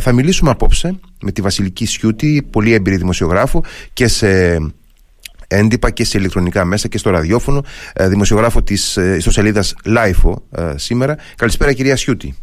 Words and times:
θα 0.00 0.12
μιλήσουμε 0.12 0.50
απόψε 0.50 0.98
με 1.22 1.32
τη 1.32 1.40
Βασιλική 1.40 1.86
Σιούτη, 1.86 2.48
πολύ 2.50 2.72
έμπειρη 2.72 2.96
δημοσιογράφο 2.96 3.64
και 3.92 4.06
σε 4.08 4.56
έντυπα 5.48 5.90
και 5.90 6.04
σε 6.04 6.18
ηλεκτρονικά 6.18 6.64
μέσα 6.64 6.88
και 6.88 6.98
στο 6.98 7.10
ραδιόφωνο, 7.10 7.62
δημοσιογράφο 8.00 8.62
της 8.62 8.96
ιστοσελίδας 8.96 9.74
LIFO 9.84 10.32
σήμερα. 10.76 11.16
Καλησπέρα 11.36 11.72
κυρία 11.72 11.96
Σιούτη. 11.96 12.34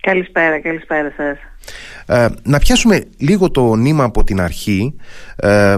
Καλησπέρα, 0.00 0.60
καλησπέρα 0.60 1.12
σας. 1.16 1.38
Ε, 2.06 2.28
να 2.42 2.58
πιάσουμε 2.58 3.04
λίγο 3.18 3.50
το 3.50 3.74
νήμα 3.74 4.04
από 4.04 4.24
την 4.24 4.40
αρχή, 4.40 4.94
ε, 5.36 5.76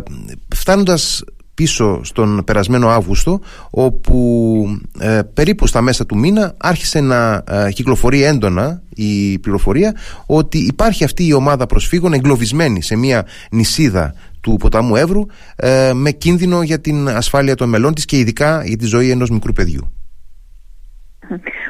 φτάνοντας 0.55 1.25
πίσω 1.55 2.05
στον 2.05 2.45
περασμένο 2.45 2.89
Αύγουστο 2.89 3.41
όπου 3.71 4.79
ε, 5.01 5.21
περίπου 5.35 5.67
στα 5.67 5.81
μέσα 5.81 6.07
του 6.07 6.19
μήνα 6.19 6.55
άρχισε 6.57 7.01
να 7.01 7.45
ε, 7.49 7.71
κυκλοφορεί 7.73 8.23
έντονα 8.23 8.83
η 8.95 9.39
πληροφορία 9.39 9.97
ότι 10.27 10.59
υπάρχει 10.59 11.05
αυτή 11.05 11.27
η 11.27 11.33
ομάδα 11.33 11.67
προσφύγων 11.67 12.13
εγκλωβισμένη 12.13 12.83
σε 12.83 12.97
μια 12.97 13.27
νησίδα 13.51 14.15
του 14.41 14.57
ποταμού 14.57 14.97
Εύρου 14.97 15.27
ε, 15.57 15.93
με 15.95 16.11
κίνδυνο 16.11 16.63
για 16.63 16.81
την 16.81 17.09
ασφάλεια 17.09 17.55
των 17.55 17.69
μελών 17.69 17.95
της 17.95 18.05
και 18.05 18.19
ειδικά 18.19 18.65
για 18.65 18.77
τη 18.77 18.87
ζωή 18.87 19.11
ενός 19.11 19.31
μικρού 19.31 19.53
παιδιού. 19.53 19.93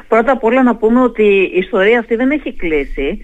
Πρώτα 0.07 0.31
απ' 0.31 0.43
όλα 0.43 0.63
να 0.63 0.75
πούμε 0.75 1.01
ότι 1.01 1.23
η 1.23 1.57
ιστορία 1.57 1.99
αυτή 1.99 2.15
δεν 2.15 2.31
έχει 2.31 2.53
κλείσει. 2.53 3.19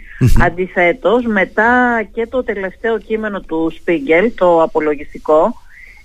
Αντιθέτως, 0.46 1.26
μετά 1.26 2.02
και 2.14 2.28
το 2.28 2.44
τελευταίο 2.44 2.98
κείμενο 2.98 3.40
του 3.40 3.72
Σπίγκελ, 3.76 4.32
το 4.36 4.62
απολογιστικό, 4.64 5.56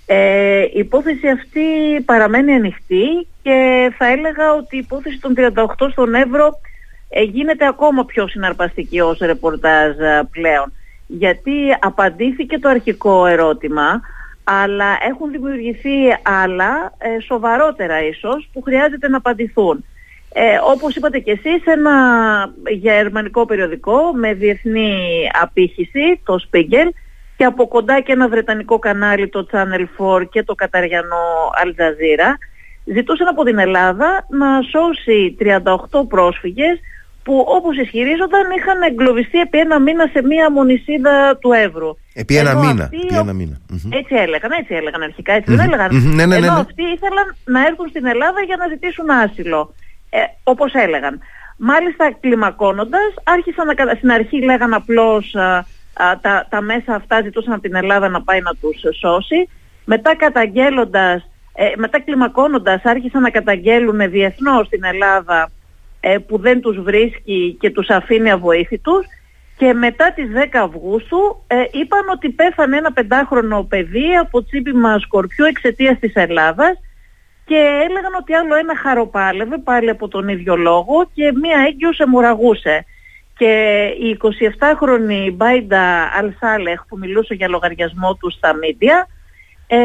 ε, 0.07 0.63
η 0.63 0.79
υπόθεση 0.79 1.29
αυτή 1.29 2.01
παραμένει 2.05 2.53
ανοιχτή 2.53 3.27
και 3.43 3.91
θα 3.99 4.07
έλεγα 4.07 4.53
ότι 4.53 4.77
η 4.77 4.79
υπόθεση 4.79 5.21
των 5.21 5.35
38 5.37 5.65
στον 5.91 6.15
Εύρο 6.15 6.61
ε, 7.09 7.23
γίνεται 7.23 7.67
ακόμα 7.67 8.05
πιο 8.05 8.29
συναρπαστική 8.29 9.01
ως 9.01 9.19
ρεπορτάζ 9.19 9.99
ε, 9.99 10.29
πλέον. 10.31 10.73
Γιατί 11.07 11.53
απαντήθηκε 11.81 12.59
το 12.59 12.69
αρχικό 12.69 13.27
ερώτημα, 13.27 14.01
αλλά 14.45 14.99
έχουν 15.09 15.31
δημιουργηθεί 15.31 15.97
άλλα, 16.23 16.93
ε, 16.99 17.21
σοβαρότερα 17.21 18.07
ίσως, 18.07 18.49
που 18.53 18.63
χρειάζεται 18.63 19.09
να 19.09 19.17
απαντηθούν. 19.17 19.85
Ε, 20.37 20.59
όπως 20.73 20.97
είπατε 20.97 21.19
και 21.19 21.31
εσείς, 21.31 21.65
ένα 21.65 21.95
γερμανικό 22.81 23.47
περιοδικό 23.47 24.13
με 24.13 24.35
διεθνή 24.35 25.29
απήχηση, 25.43 26.21
το 26.25 26.37
Spiegel, 26.49 26.89
και 27.37 27.45
από 27.45 27.69
κοντά 27.69 28.01
και 28.01 28.13
ένα 28.13 28.29
βρετανικό 28.29 28.79
κανάλι, 28.79 29.29
το 29.29 29.47
Channel 29.53 30.19
4 30.21 30.29
και 30.31 30.43
το 30.43 30.55
καταριανό 30.55 31.51
Al 31.65 31.69
Jazeera, 31.69 32.31
ζητούσαν 32.85 33.29
από 33.29 33.45
την 33.45 33.59
Ελλάδα 33.59 34.27
να 34.29 34.47
σώσει 34.63 35.37
38 35.41 36.09
πρόσφυγες 36.09 36.81
που 37.25 37.45
όπως 37.49 37.77
ισχυρίζονταν 37.77 38.51
είχαν 38.57 38.83
εγκλωβιστεί 38.83 39.39
επί 39.41 39.59
ένα 39.59 39.81
μήνα 39.81 40.07
σε 40.13 40.23
μία 40.23 40.51
μονισίδα 40.51 41.37
του 41.41 41.53
Εύρου. 41.53 41.97
Επί 42.15 42.37
ένα 42.37 42.55
μήνα. 42.55 42.85
Επί 42.93 43.15
ένα 43.15 43.33
μήνα. 43.33 43.57
Έτσι 43.91 44.15
έλεγαν, 44.15 44.51
έτσι 44.51 44.75
έλεγαν 44.75 45.03
αρχικά, 45.03 45.33
έτσι 45.33 45.55
δεν 45.55 45.67
έλεγαν. 45.67 45.89
Ναι, 45.93 46.15
ναι, 46.15 46.27
ναι, 46.27 46.37
Ενώ 46.37 46.55
ναι. 46.55 46.61
αυτοί 46.61 46.83
ήθελαν 46.83 47.37
να 47.45 47.61
έρθουν 47.67 47.89
στην 47.89 48.07
Ελλάδα 48.07 48.41
για 48.41 48.57
να 48.57 48.67
ζητήσουν 48.69 49.11
άσυλο 49.11 49.75
ε, 50.11 50.19
όπως 50.43 50.73
έλεγαν. 50.73 51.21
Μάλιστα 51.57 52.13
κλιμακώνοντας, 52.21 53.15
άρχισαν 53.25 53.67
να, 53.67 53.95
στην 53.95 54.11
αρχή 54.11 54.45
λέγαν 54.45 54.75
απλώς 54.75 55.35
α, 55.35 55.65
τα, 56.21 56.47
τα 56.49 56.61
μέσα 56.61 56.95
αυτά 56.95 57.21
ζητούσαν 57.23 57.53
από 57.53 57.63
την 57.63 57.75
Ελλάδα 57.75 58.09
να 58.09 58.23
πάει 58.23 58.41
να 58.41 58.51
τους 58.61 58.99
σώσει. 58.99 59.49
Μετά 59.85 60.17
καταγγέλλοντας, 60.17 61.31
ε, 61.55 61.73
μετά 61.77 62.01
κλιμακώνοντας 62.01 62.85
άρχισαν 62.85 63.23
να 63.23 63.31
καταγγέλουν 63.31 64.11
διεθνώς 64.11 64.67
στην 64.67 64.85
Ελλάδα 64.85 65.51
ε, 66.01 66.19
που 66.19 66.39
δεν 66.39 66.61
τους 66.61 66.81
βρίσκει 66.81 67.57
και 67.61 67.71
τους 67.71 67.89
αφήνει 67.89 68.31
αβοήθητους 68.31 69.07
και 69.57 69.73
μετά 69.73 70.13
τις 70.13 70.31
10 70.35 70.47
Αυγούστου 70.53 71.45
ε, 71.47 71.65
είπαν 71.71 72.09
ότι 72.13 72.31
πέθανε 72.31 72.77
ένα 72.77 72.93
πεντάχρονο 72.93 73.63
παιδί 73.63 74.17
από 74.21 74.45
τσίπημα 74.45 74.99
σκορπιού 74.99 75.45
εξαιτίας 75.45 75.99
της 75.99 76.15
Ελλάδας 76.15 76.79
και 77.45 77.57
έλεγαν 77.89 78.15
ότι 78.21 78.35
άλλο 78.35 78.55
ένα 78.55 78.77
χαροπάλευε 78.77 79.59
πάλι 79.59 79.91
από 79.91 80.09
τον 80.09 80.29
ίδιο 80.29 80.57
λόγο 80.57 81.11
και 81.15 81.33
μία 81.43 81.65
έγκυος 81.67 81.99
αιμορραγούσε. 81.99 82.85
Και 83.37 83.85
η 84.01 84.19
27χρονη 84.23 85.33
Μπάιντα 85.33 86.11
Αλσάλεχ 86.19 86.85
που 86.89 86.99
μιλούσε 86.99 87.35
για 87.35 87.49
λογαριασμό 87.49 88.15
του 88.15 88.31
στα 88.31 88.55
μίντια 88.55 89.09
ε, 89.67 89.77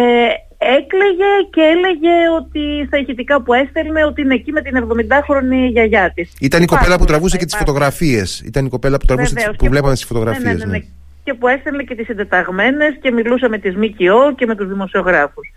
έκλαιγε 0.58 1.32
και 1.50 1.62
έλεγε 1.62 2.30
ότι 2.40 2.86
στα 2.88 2.98
ηχητικά 2.98 3.42
που 3.42 3.54
έστελνε 3.54 4.06
ότι 4.06 4.22
είναι 4.22 4.34
εκεί 4.34 4.52
με 4.52 4.62
την 4.62 4.88
70χρονη 4.88 5.70
γιαγιά 5.72 6.12
της. 6.16 6.34
Ήταν 6.40 6.62
η 6.62 6.66
κοπέλα 6.66 6.98
που 6.98 7.06
τραβούσε 7.06 7.38
και 7.38 7.46
τις 7.46 7.56
φωτογραφίες. 7.56 8.42
Ήταν 8.46 8.66
η 8.66 8.70
κοπέλα 8.70 8.98
που 8.98 9.06
τραβούσε 9.06 9.34
Βεβαίως, 9.34 9.50
τις, 9.50 9.58
που 9.58 9.64
και 9.64 9.70
βλέπαμε 9.70 9.92
που- 9.92 9.98
στις 9.98 10.08
φωτογραφίες. 10.08 10.44
Ναι, 10.44 10.52
ναι, 10.52 10.58
ναι, 10.58 10.72
ναι. 10.72 10.78
ναι. 10.78 10.84
Και 11.24 11.34
που 11.34 11.48
έστελνε 11.48 11.84
και 11.84 11.96
τις 11.96 12.06
συντεταγμένες 12.06 12.98
και 13.02 13.12
μιλούσε 13.12 13.48
με 13.48 13.58
τις 13.58 13.76
ΜΚΟ 13.76 14.34
και 14.36 14.46
με 14.46 14.56
τους 14.56 14.68
δημοσιογράφους. 14.68 15.54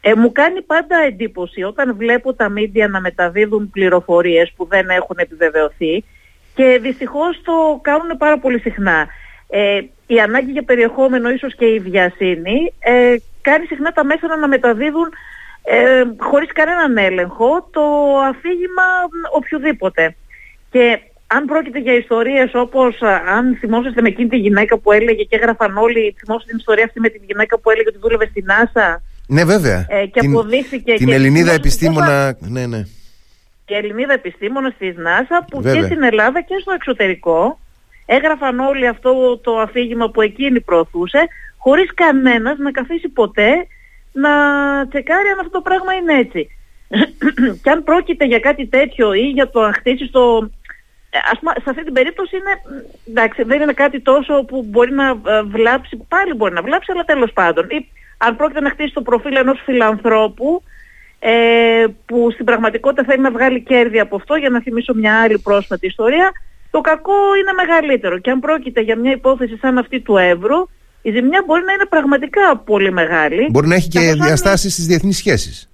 Ε, 0.00 0.14
μου 0.14 0.32
κάνει 0.32 0.62
πάντα 0.62 0.96
εντύπωση 1.06 1.62
όταν 1.62 1.96
βλέπω 1.96 2.34
τα 2.34 2.48
μίντια 2.48 2.88
να 2.88 3.00
μεταδίδουν 3.00 3.70
πληροφορίες 3.70 4.52
που 4.56 4.66
δεν 4.66 4.88
έχουν 4.88 5.16
επιβεβαιωθεί 5.18 6.04
και 6.54 6.78
δυστυχώς 6.82 7.40
το 7.44 7.78
κάνουν 7.82 8.16
πάρα 8.18 8.38
πολύ 8.38 8.60
συχνά. 8.60 9.06
Ε, 9.48 9.80
η 10.06 10.20
ανάγκη 10.20 10.50
για 10.50 10.62
περιεχόμενο 10.62 11.30
ίσως 11.30 11.54
και 11.54 11.64
η 11.64 11.78
βιασύνη 11.78 12.72
ε, 12.78 13.14
κάνει 13.42 13.66
συχνά 13.66 13.92
τα 13.92 14.04
μέσα 14.04 14.36
να 14.36 14.48
μεταδίδουν 14.48 15.08
ε, 15.62 16.02
χωρίς 16.16 16.52
κανέναν 16.52 16.96
έλεγχο 16.96 17.68
το 17.70 17.82
αφήγημα 18.28 18.86
οποιοδήποτε. 19.32 20.16
Και 20.70 21.00
αν 21.26 21.44
πρόκειται 21.44 21.78
για 21.78 21.94
ιστορίες 21.94 22.50
όπως 22.54 23.02
α, 23.02 23.22
αν 23.36 23.56
θυμόσαστε 23.60 24.00
με 24.02 24.08
εκείνη 24.08 24.28
τη 24.28 24.36
γυναίκα 24.36 24.78
που 24.78 24.92
έλεγε 24.92 25.22
και 25.22 25.36
έγραφαν 25.36 25.76
όλοι, 25.76 26.14
θυμόσαστε 26.18 26.50
την 26.50 26.58
ιστορία 26.58 26.84
αυτή 26.84 27.00
με 27.00 27.08
τη 27.08 27.18
γυναίκα 27.26 27.58
που 27.58 27.70
έλεγε 27.70 27.88
ότι 27.88 27.98
δούλευε 27.98 28.26
στην 28.26 28.44
NASA 28.48 28.96
Ναι, 29.26 29.44
βέβαια. 29.44 29.86
ε, 29.88 30.06
και 30.06 30.20
την, 30.20 30.30
αποδείχθηκε 30.30 30.94
την 30.94 31.06
και 31.06 31.14
Ελληνίδα 31.14 31.52
θυμόσαστε 31.52 31.54
επιστήμονα. 31.54 32.36
Ναι, 32.40 32.66
ναι. 32.66 32.82
Η 33.66 33.74
Ελληνίδα 33.74 34.12
επιστήμονας 34.12 34.74
της 34.78 34.94
NASA 34.98 35.46
που 35.50 35.60
Βέβαια. 35.60 35.80
και 35.80 35.86
στην 35.86 36.02
Ελλάδα 36.02 36.40
και 36.40 36.54
στο 36.60 36.72
εξωτερικό 36.72 37.58
έγραφαν 38.06 38.58
όλοι 38.60 38.86
αυτό 38.86 39.38
το 39.38 39.58
αφήγημα 39.58 40.10
που 40.10 40.20
εκείνη 40.20 40.60
προωθούσε 40.60 41.28
χωρίς 41.58 41.94
κανένας 41.94 42.58
να 42.58 42.70
καθίσει 42.70 43.08
ποτέ 43.08 43.66
να 44.12 44.30
τσεκάρει 44.88 45.28
αν 45.28 45.38
αυτό 45.38 45.50
το 45.50 45.60
πράγμα 45.60 45.94
είναι 45.94 46.18
έτσι. 46.18 46.48
και 47.62 47.70
αν 47.70 47.84
πρόκειται 47.84 48.24
για 48.24 48.38
κάτι 48.38 48.66
τέτοιο 48.66 49.12
ή 49.12 49.28
για 49.28 49.50
το 49.50 49.60
να 49.60 49.72
χτίσει 49.72 50.10
το... 50.10 50.50
ε, 51.10 51.18
Ας 51.32 51.38
πούμε, 51.38 51.52
σε 51.62 51.70
αυτή 51.70 51.84
την 51.84 51.92
περίπτωση 51.92 52.36
είναι, 52.36 52.82
εντάξει, 53.08 53.42
δεν 53.42 53.60
είναι 53.60 53.72
κάτι 53.72 54.00
τόσο 54.00 54.44
που 54.44 54.66
μπορεί 54.68 54.92
να 54.92 55.08
ε, 55.08 55.42
βλάψει, 55.42 55.96
πάλι 56.08 56.34
μπορεί 56.34 56.54
να 56.54 56.62
βλάψει, 56.62 56.92
αλλά 56.92 57.04
τέλος 57.04 57.32
πάντων. 57.32 57.66
Ή 57.70 57.88
αν 58.18 58.36
πρόκειται 58.36 58.60
να 58.60 58.70
χτίσει 58.70 58.92
το 58.94 59.02
προφίλ 59.02 59.36
ενός 59.36 59.60
φιλανθρώπου, 59.64 60.62
ε, 61.18 61.84
που 62.06 62.30
στην 62.32 62.44
πραγματικότητα 62.44 63.04
θέλει 63.04 63.22
να 63.22 63.30
βγάλει 63.30 63.60
κέρδη 63.62 64.00
από 64.00 64.16
αυτό, 64.16 64.34
για 64.34 64.48
να 64.50 64.60
θυμίσω 64.60 64.94
μια 64.94 65.20
άλλη 65.20 65.38
πρόσφατη 65.38 65.86
ιστορία, 65.86 66.32
το 66.70 66.80
κακό 66.80 67.12
είναι 67.40 67.52
μεγαλύτερο. 67.52 68.18
Και 68.18 68.30
αν 68.30 68.40
πρόκειται 68.40 68.80
για 68.80 68.96
μια 68.96 69.12
υπόθεση 69.12 69.56
σαν 69.56 69.78
αυτή 69.78 70.00
του 70.00 70.16
Εύρου, 70.16 70.68
η 71.02 71.10
ζημιά 71.10 71.42
μπορεί 71.46 71.62
να 71.64 71.72
είναι 71.72 71.86
πραγματικά 71.88 72.56
πολύ 72.56 72.92
μεγάλη. 72.92 73.48
Μπορεί 73.50 73.66
να 73.66 73.74
έχει 73.74 73.88
και 73.88 73.98
Καθώς 73.98 74.12
αν- 74.20 74.26
διαστάσεις 74.26 74.72
στις 74.72 74.86
διεθνείς 74.86 75.16
σχέσεις. 75.16 75.68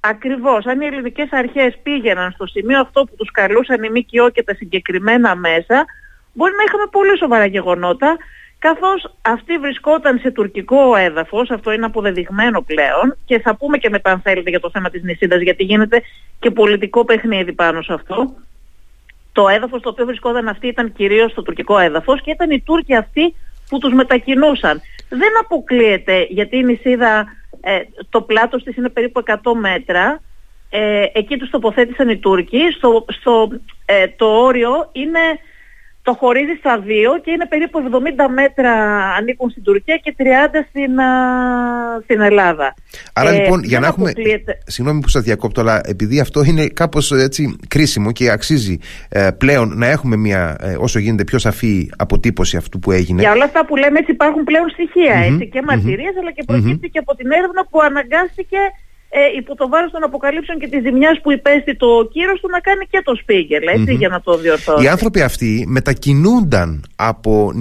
Ακριβώς. 0.00 0.66
Αν 0.66 0.80
οι 0.80 0.86
ελληνικές 0.86 1.28
αρχές 1.30 1.78
πήγαιναν 1.82 2.30
στο 2.32 2.46
σημείο 2.46 2.80
αυτό 2.80 3.04
που 3.04 3.14
τους 3.16 3.30
καλούσαν 3.30 3.82
οι 3.82 3.88
ΜΚΟ 3.88 4.30
και 4.30 4.42
τα 4.42 4.54
συγκεκριμένα 4.54 5.36
μέσα, 5.36 5.84
μπορεί 6.32 6.52
να 6.56 6.62
είχαμε 6.66 6.86
πολύ 6.90 7.18
σοβαρά 7.18 7.46
γεγονότα, 7.46 8.16
καθώς 8.68 9.14
αυτή 9.22 9.58
βρισκόταν 9.58 10.18
σε 10.18 10.30
τουρκικό 10.30 10.96
έδαφος, 10.96 11.50
αυτό 11.50 11.72
είναι 11.72 11.86
αποδεδειγμένο 11.86 12.60
πλέον, 12.60 13.16
και 13.24 13.38
θα 13.38 13.56
πούμε 13.56 13.78
και 13.78 13.90
μετά 13.90 14.10
αν 14.10 14.20
θέλετε 14.20 14.50
για 14.50 14.60
το 14.60 14.70
θέμα 14.70 14.90
της 14.90 15.02
νησίδας, 15.02 15.40
γιατί 15.40 15.64
γίνεται 15.64 16.02
και 16.38 16.50
πολιτικό 16.50 17.04
παιχνίδι 17.04 17.52
πάνω 17.52 17.82
σε 17.82 17.92
αυτό. 17.92 18.34
Το 19.32 19.48
έδαφος 19.48 19.82
το 19.82 19.88
οποίο 19.88 20.04
βρισκόταν 20.04 20.48
αυτή 20.48 20.66
ήταν 20.66 20.92
κυρίως 20.92 21.34
το 21.34 21.42
τουρκικό 21.42 21.78
έδαφος 21.78 22.22
και 22.22 22.30
ήταν 22.30 22.50
οι 22.50 22.60
Τούρκοι 22.60 22.94
αυτοί 22.94 23.34
που 23.68 23.78
τους 23.78 23.92
μετακινούσαν. 23.92 24.80
Δεν 25.08 25.30
αποκλείεται 25.40 26.26
γιατί 26.28 26.56
η 26.56 26.64
νησίδα, 26.64 27.26
ε, 27.60 27.80
το 28.10 28.20
πλάτος 28.22 28.62
της 28.62 28.76
είναι 28.76 28.88
περίπου 28.88 29.18
100 29.20 29.54
μέτρα, 29.54 30.20
ε, 30.70 31.04
εκεί 31.12 31.36
τους 31.36 31.50
τοποθέτησαν 31.50 32.08
οι 32.08 32.18
Τούρκοι, 32.18 32.60
στο, 32.76 33.04
στο, 33.08 33.48
ε, 33.84 34.08
το 34.08 34.26
όριο 34.26 34.88
είναι, 34.92 35.20
το 36.06 36.12
χωρίζει 36.14 36.54
στα 36.58 36.78
δύο 36.80 37.10
και 37.24 37.30
είναι 37.30 37.46
περίπου 37.46 37.78
70 37.90 38.32
μέτρα 38.34 38.72
ανήκουν 39.18 39.50
στην 39.50 39.62
Τουρκία 39.62 39.96
και 39.96 40.14
30 40.18 40.22
στην, 40.68 41.00
α, 41.00 41.10
στην 42.04 42.20
Ελλάδα. 42.20 42.74
Άρα 43.12 43.30
Ε, 43.30 43.32
λοιπόν, 43.38 43.60
για 43.60 43.70
δεν 43.70 43.80
να 43.80 43.86
έχουμε. 43.86 44.10
αποκλείεται- 44.10 44.58
Συγγνώμη 44.66 45.00
που 45.00 45.08
σας 45.08 45.22
διακόπτω, 45.22 45.60
αλλά 45.60 45.80
επειδή 45.84 46.20
αυτό 46.20 46.42
είναι 46.44 46.66
κάπως 46.66 47.10
έτσι 47.12 47.56
κρίσιμο 47.68 48.12
και 48.12 48.30
αξίζει 48.30 48.78
ε, 49.08 49.28
πλέον 49.38 49.72
να 49.78 49.86
έχουμε 49.86 50.16
μια 50.16 50.56
ε, 50.60 50.76
όσο 50.78 50.98
γίνεται 50.98 51.24
πιο 51.24 51.38
σαφή 51.38 51.90
αποτύπωση 51.96 52.56
αυτού 52.56 52.78
που 52.78 52.90
έγινε. 52.92 53.20
Για 53.20 53.32
όλα 53.32 53.44
αυτά 53.44 53.66
που 53.66 53.76
λέμε 53.76 53.98
έτσι 53.98 54.10
υπάρχουν 54.12 54.44
πλέον 54.44 54.68
στοιχεία, 54.70 55.14
έτσι, 55.14 55.48
και 55.48 55.62
μαρτυρίες 55.62 56.14
αλλά 56.20 56.32
και 56.32 56.42
προκύπτει 56.46 56.88
και 56.88 56.98
από 56.98 57.14
την 57.16 57.30
έρευνα 57.30 57.66
που 57.70 57.80
αναγκάστηκε 57.80 58.58
ε, 59.18 59.36
υπό 59.36 59.54
το 59.54 59.68
βάρος 59.68 59.90
των 59.90 60.02
αποκαλύψεων 60.02 60.58
και 60.58 60.68
της 60.68 60.82
ζημιάς 60.82 61.20
που 61.22 61.32
υπέστη 61.32 61.76
το 61.76 62.08
κύρος 62.12 62.40
του 62.40 62.48
να 62.48 62.60
κάνει 62.60 62.86
και 62.90 63.02
το 63.04 63.14
Σπίγκελ, 63.14 63.62
για 63.88 64.08
να 64.08 64.20
το 64.20 64.36
διορθώσει. 64.36 64.84
Οι 64.84 64.88
άνθρωποι 64.88 65.22
αυτοί 65.22 65.64
μετακινούνταν 65.68 66.84
από 66.96 67.52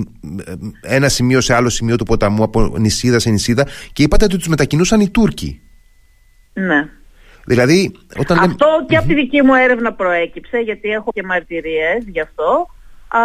ένα 0.81 1.09
σημείο 1.09 1.41
σε 1.41 1.53
άλλο 1.53 1.69
σημείο 1.69 1.95
του 1.95 2.05
ποταμού, 2.05 2.43
από 2.43 2.73
νησίδα 2.77 3.19
σε 3.19 3.29
νησίδα 3.29 3.67
και 3.93 4.03
είπατε 4.03 4.25
ότι 4.25 4.37
τους 4.37 4.47
μετακινούσαν 4.47 4.99
οι 4.99 5.09
Τούρκοι. 5.09 5.61
Ναι. 6.53 6.89
Δηλαδή, 7.45 7.91
όταν 8.17 8.37
αυτό 8.37 8.67
και 8.87 8.97
από 8.97 9.07
τη 9.07 9.13
δική 9.13 9.41
μου 9.41 9.53
έρευνα 9.53 9.93
προέκυψε, 9.93 10.57
γιατί 10.57 10.89
έχω 10.89 11.11
και 11.13 11.23
μαρτυρίες 11.23 12.03
γι' 12.07 12.21
αυτό, 12.21 12.67
α, 13.07 13.19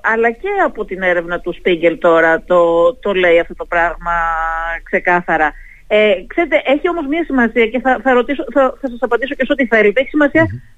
αλλά 0.00 0.30
και 0.30 0.48
από 0.64 0.84
την 0.84 1.02
έρευνα 1.02 1.40
του 1.40 1.54
Σπίγκελ 1.58 1.98
τώρα 1.98 2.42
το, 2.44 2.94
το 2.94 3.12
λέει 3.12 3.38
αυτό 3.38 3.54
το 3.54 3.64
πράγμα 3.64 4.12
ξεκάθαρα. 4.82 5.52
Ε, 5.86 6.14
ξέρετε, 6.26 6.62
έχει 6.64 6.88
όμως 6.88 7.06
μια 7.06 7.24
σημασία 7.24 7.66
και 7.66 7.80
θα, 7.80 8.00
θα, 8.02 8.12
ρωτήσω, 8.12 8.44
θα, 8.52 8.74
θα 8.80 8.88
σας 8.88 8.98
απαντήσω 9.00 9.34
και 9.34 9.44
σε 9.44 9.52
ό,τι 9.52 9.66
θέλετε. 9.66 10.00
Έχει 10.00 10.16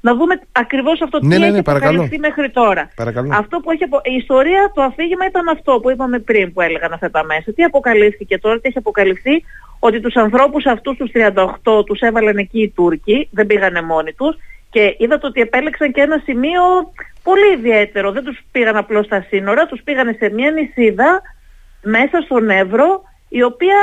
να 0.00 0.14
δούμε 0.14 0.40
ακριβώς 0.52 1.00
αυτό 1.02 1.18
ναι, 1.22 1.34
τι 1.34 1.40
ναι, 1.40 1.46
ναι, 1.50 1.58
έχει 1.58 1.58
αποκαλυφθεί 1.58 2.18
μέχρι 2.18 2.50
τώρα. 2.50 2.90
Αυτό 3.30 3.60
που 3.60 3.70
έχει 3.70 3.84
Η 4.02 4.14
ιστορία, 4.16 4.72
το 4.74 4.82
αφήγημα 4.82 5.26
ήταν 5.26 5.48
αυτό 5.48 5.80
που 5.80 5.90
είπαμε 5.90 6.18
πριν 6.18 6.52
που 6.52 6.60
έλεγαν 6.60 6.92
αυτά 6.92 7.10
τα 7.10 7.24
μέσα. 7.24 7.52
Τι 7.52 7.62
αποκαλύφθηκε 7.62 8.38
τώρα, 8.38 8.60
τι 8.60 8.68
έχει 8.68 8.78
αποκαλυφθεί, 8.78 9.44
ότι 9.78 10.00
τους 10.00 10.14
ανθρώπους 10.14 10.66
αυτούς 10.66 10.96
τους 10.96 11.10
38 11.14 11.84
τους 11.86 12.00
έβαλαν 12.00 12.36
εκεί 12.36 12.62
οι 12.62 12.68
Τούρκοι, 12.68 13.28
δεν 13.32 13.46
πήγανε 13.46 13.82
μόνοι 13.82 14.12
τους 14.12 14.36
και 14.70 14.94
είδατε 14.98 15.26
ότι 15.26 15.40
επέλεξαν 15.40 15.92
και 15.92 16.00
ένα 16.00 16.20
σημείο 16.24 16.62
πολύ 17.22 17.52
ιδιαίτερο. 17.58 18.12
Δεν 18.12 18.24
τους 18.24 18.38
πήγαν 18.52 18.76
απλώς 18.76 19.06
στα 19.06 19.24
σύνορα, 19.28 19.66
τους 19.66 19.82
πήγανε 19.82 20.16
σε 20.18 20.30
μια 20.30 20.50
νησίδα 20.50 21.22
μέσα 21.82 22.20
στον 22.20 22.50
Εύρο 22.50 23.02
η 23.28 23.42
οποία 23.42 23.78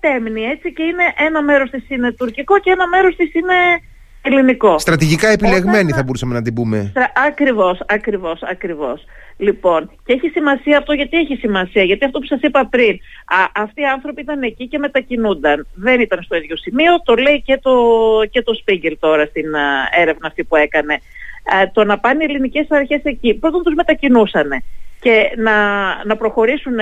τέμνει 0.00 0.42
έτσι 0.42 0.72
και 0.72 0.82
είναι 0.82 1.04
ένα 1.26 1.42
μέρος 1.42 1.70
της 1.70 1.90
είναι 1.90 2.12
τουρκικό 2.12 2.58
και 2.58 2.70
ένα 2.70 2.88
μέρος 2.88 3.16
της 3.16 3.34
είναι 3.34 3.54
ελληνικό. 4.22 4.78
Στρατηγικά 4.78 5.28
επιλεγμένη 5.28 5.92
θα 5.92 6.02
μπορούσαμε 6.02 6.34
να 6.34 6.42
την 6.42 6.54
πούμε. 6.54 6.92
Ακριβώς, 7.26 7.82
ακριβώς, 7.86 8.42
ακριβώς. 8.42 9.04
Λοιπόν, 9.36 9.90
και 10.04 10.12
έχει 10.12 10.28
σημασία 10.28 10.78
αυτό 10.78 10.92
γιατί 10.92 11.16
έχει 11.16 11.36
σημασία, 11.36 11.82
γιατί 11.82 12.04
αυτό 12.04 12.18
που 12.18 12.26
σας 12.26 12.40
είπα 12.40 12.66
πριν, 12.66 12.98
α, 13.24 13.62
αυτοί 13.62 13.80
οι 13.80 13.84
άνθρωποι 13.84 14.20
ήταν 14.20 14.42
εκεί 14.42 14.68
και 14.68 14.78
μετακινούνταν. 14.78 15.66
Δεν 15.74 16.00
ήταν 16.00 16.22
στο 16.22 16.36
ίδιο 16.36 16.56
σημείο, 16.56 17.02
το 17.04 17.14
λέει 17.14 17.42
και 17.42 17.58
το, 17.62 17.72
και 18.30 18.42
το 18.42 18.54
Σπίγκελ 18.54 18.96
τώρα 19.00 19.24
στην 19.26 19.54
α, 19.54 19.88
έρευνα 20.00 20.26
αυτή 20.26 20.44
που 20.44 20.56
έκανε. 20.56 20.94
Α, 20.94 21.70
το 21.72 21.84
να 21.84 21.98
πάνε 21.98 22.22
οι 22.22 22.26
ελληνικές 22.28 22.66
αρχές 22.70 23.00
εκεί, 23.04 23.34
πρώτον 23.34 23.62
τους 23.62 23.74
μετακινούσαν 23.74 24.62
και 25.00 25.32
να, 25.36 25.54
να 26.04 26.16
προχωρήσουν 26.16 26.74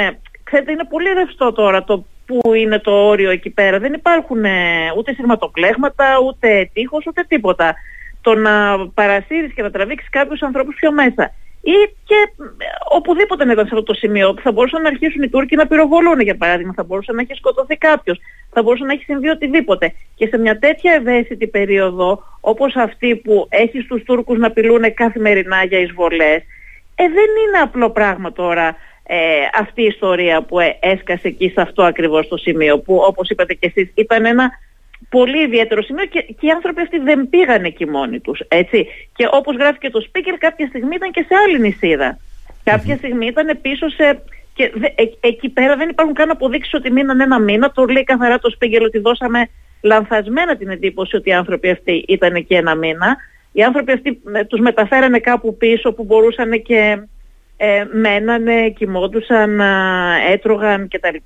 Ξέρετε, 0.50 0.72
είναι 0.72 0.84
πολύ 0.84 1.12
ρευστό 1.12 1.52
τώρα 1.52 1.84
το 1.84 2.04
που 2.26 2.54
είναι 2.54 2.78
το 2.78 2.90
όριο 2.90 3.30
εκεί 3.30 3.50
πέρα. 3.50 3.78
Δεν 3.78 3.92
υπάρχουν 3.92 4.44
ε, 4.44 4.50
ούτε 4.96 5.12
σειρματοπλέγματα, 5.12 6.04
ούτε 6.26 6.70
τείχος, 6.72 7.06
ούτε 7.06 7.24
τίποτα. 7.28 7.74
Το 8.20 8.34
να 8.34 8.52
παρασύρεις 8.94 9.52
και 9.52 9.62
να 9.62 9.70
τραβήξεις 9.70 10.10
κάποιους 10.10 10.42
ανθρώπους 10.42 10.74
πιο 10.74 10.92
μέσα. 10.92 11.34
Ή 11.60 11.76
και 12.04 12.14
ε, 12.14 12.64
οπουδήποτε 12.90 13.44
να 13.44 13.52
ήταν 13.52 13.66
σε 13.66 13.70
αυτό 13.74 13.84
το 13.84 13.94
σημείο, 13.94 14.34
θα 14.42 14.52
μπορούσαν 14.52 14.82
να 14.82 14.88
αρχίσουν 14.88 15.22
οι 15.22 15.28
Τούρκοι 15.28 15.56
να 15.56 15.66
πυροβολούν 15.66 16.20
για 16.20 16.36
παράδειγμα, 16.36 16.72
θα 16.76 16.84
μπορούσε 16.84 17.12
να 17.12 17.20
έχει 17.20 17.34
σκοτωθεί 17.34 17.76
κάποιος, 17.76 18.18
θα 18.50 18.62
μπορούσε 18.62 18.84
να 18.84 18.92
έχει 18.92 19.04
συμβεί 19.04 19.28
οτιδήποτε. 19.28 19.94
Και 20.14 20.26
σε 20.26 20.38
μια 20.38 20.58
τέτοια 20.58 20.92
ευαίσθητη 20.92 21.46
περίοδο, 21.46 22.22
όπως 22.40 22.76
αυτή 22.76 23.16
που 23.16 23.46
έχεις 23.48 23.86
τους 23.86 24.02
Τούρκους 24.02 24.38
να 24.38 24.46
απειλούν 24.46 24.94
καθημερινά 24.94 25.64
για 25.64 25.78
εισβολές, 25.78 26.42
ε, 26.94 27.04
δεν 27.08 27.30
είναι 27.46 27.58
απλό 27.62 27.90
πράγμα 27.90 28.32
τώρα 28.32 28.76
ε, 29.10 29.16
αυτή 29.54 29.82
η 29.82 29.86
ιστορία 29.86 30.42
που 30.42 30.60
ε, 30.60 30.78
έσκασε 30.80 31.28
εκεί 31.28 31.48
σε 31.48 31.60
αυτό 31.60 31.82
ακριβώς 31.82 32.28
το 32.28 32.36
σημείο 32.36 32.78
που 32.78 32.94
όπως 33.06 33.28
είπατε 33.28 33.54
και 33.54 33.66
εσείς 33.74 33.90
ήταν 33.94 34.24
ένα 34.24 34.50
πολύ 35.08 35.42
ιδιαίτερο 35.42 35.82
σημείο 35.82 36.04
και, 36.04 36.20
και 36.20 36.46
οι 36.46 36.50
άνθρωποι 36.50 36.80
αυτοί 36.80 36.98
δεν 36.98 37.28
πήγαν 37.28 37.64
εκεί 37.64 37.86
μόνοι 37.86 38.20
τους 38.20 38.40
έτσι. 38.48 38.86
Και 39.16 39.28
όπως 39.30 39.56
γράφει 39.56 39.78
και 39.78 39.90
το 39.90 40.08
speaker 40.08 40.36
κάποια 40.38 40.66
στιγμή 40.66 40.94
ήταν 40.94 41.10
και 41.10 41.24
σε 41.28 41.34
άλλη 41.46 41.60
νησίδα. 41.60 42.18
Κάποια 42.64 42.96
στιγμή 42.96 43.26
ήταν 43.26 43.58
πίσω 43.62 43.88
σε 43.88 44.22
και 44.54 44.72
ε, 44.94 45.04
εκεί 45.20 45.48
πέρα 45.48 45.76
δεν 45.76 45.88
υπάρχουν 45.88 46.14
καν 46.14 46.30
αποδείξεις 46.30 46.74
ότι 46.74 46.90
μείναν 46.90 47.20
ένα 47.20 47.38
μήνα. 47.38 47.70
Το 47.70 47.84
λέει 47.84 48.04
καθαρά 48.04 48.38
το 48.38 48.56
speaker 48.58 48.80
ότι 48.82 48.98
δώσαμε 48.98 49.48
λανθασμένα 49.80 50.56
την 50.56 50.68
εντύπωση 50.68 51.16
ότι 51.16 51.28
οι 51.28 51.32
άνθρωποι 51.32 51.70
αυτοί 51.70 52.04
ήταν 52.08 52.34
εκεί 52.34 52.54
ένα 52.54 52.74
μήνα. 52.74 53.16
Οι 53.52 53.62
άνθρωποι 53.62 53.92
αυτοί 53.92 54.20
ε, 54.34 54.44
τους 54.44 54.60
μεταφέρανε 54.60 55.18
κάπου 55.18 55.56
πίσω 55.56 55.92
που 55.92 56.04
μπορούσαν 56.04 56.62
και 56.62 56.98
ε, 57.60 57.84
μένανε, 57.92 58.68
κοιμόντουσαν, 58.68 59.60
έτρωγαν 60.30 60.88
κτλ. 60.88 61.16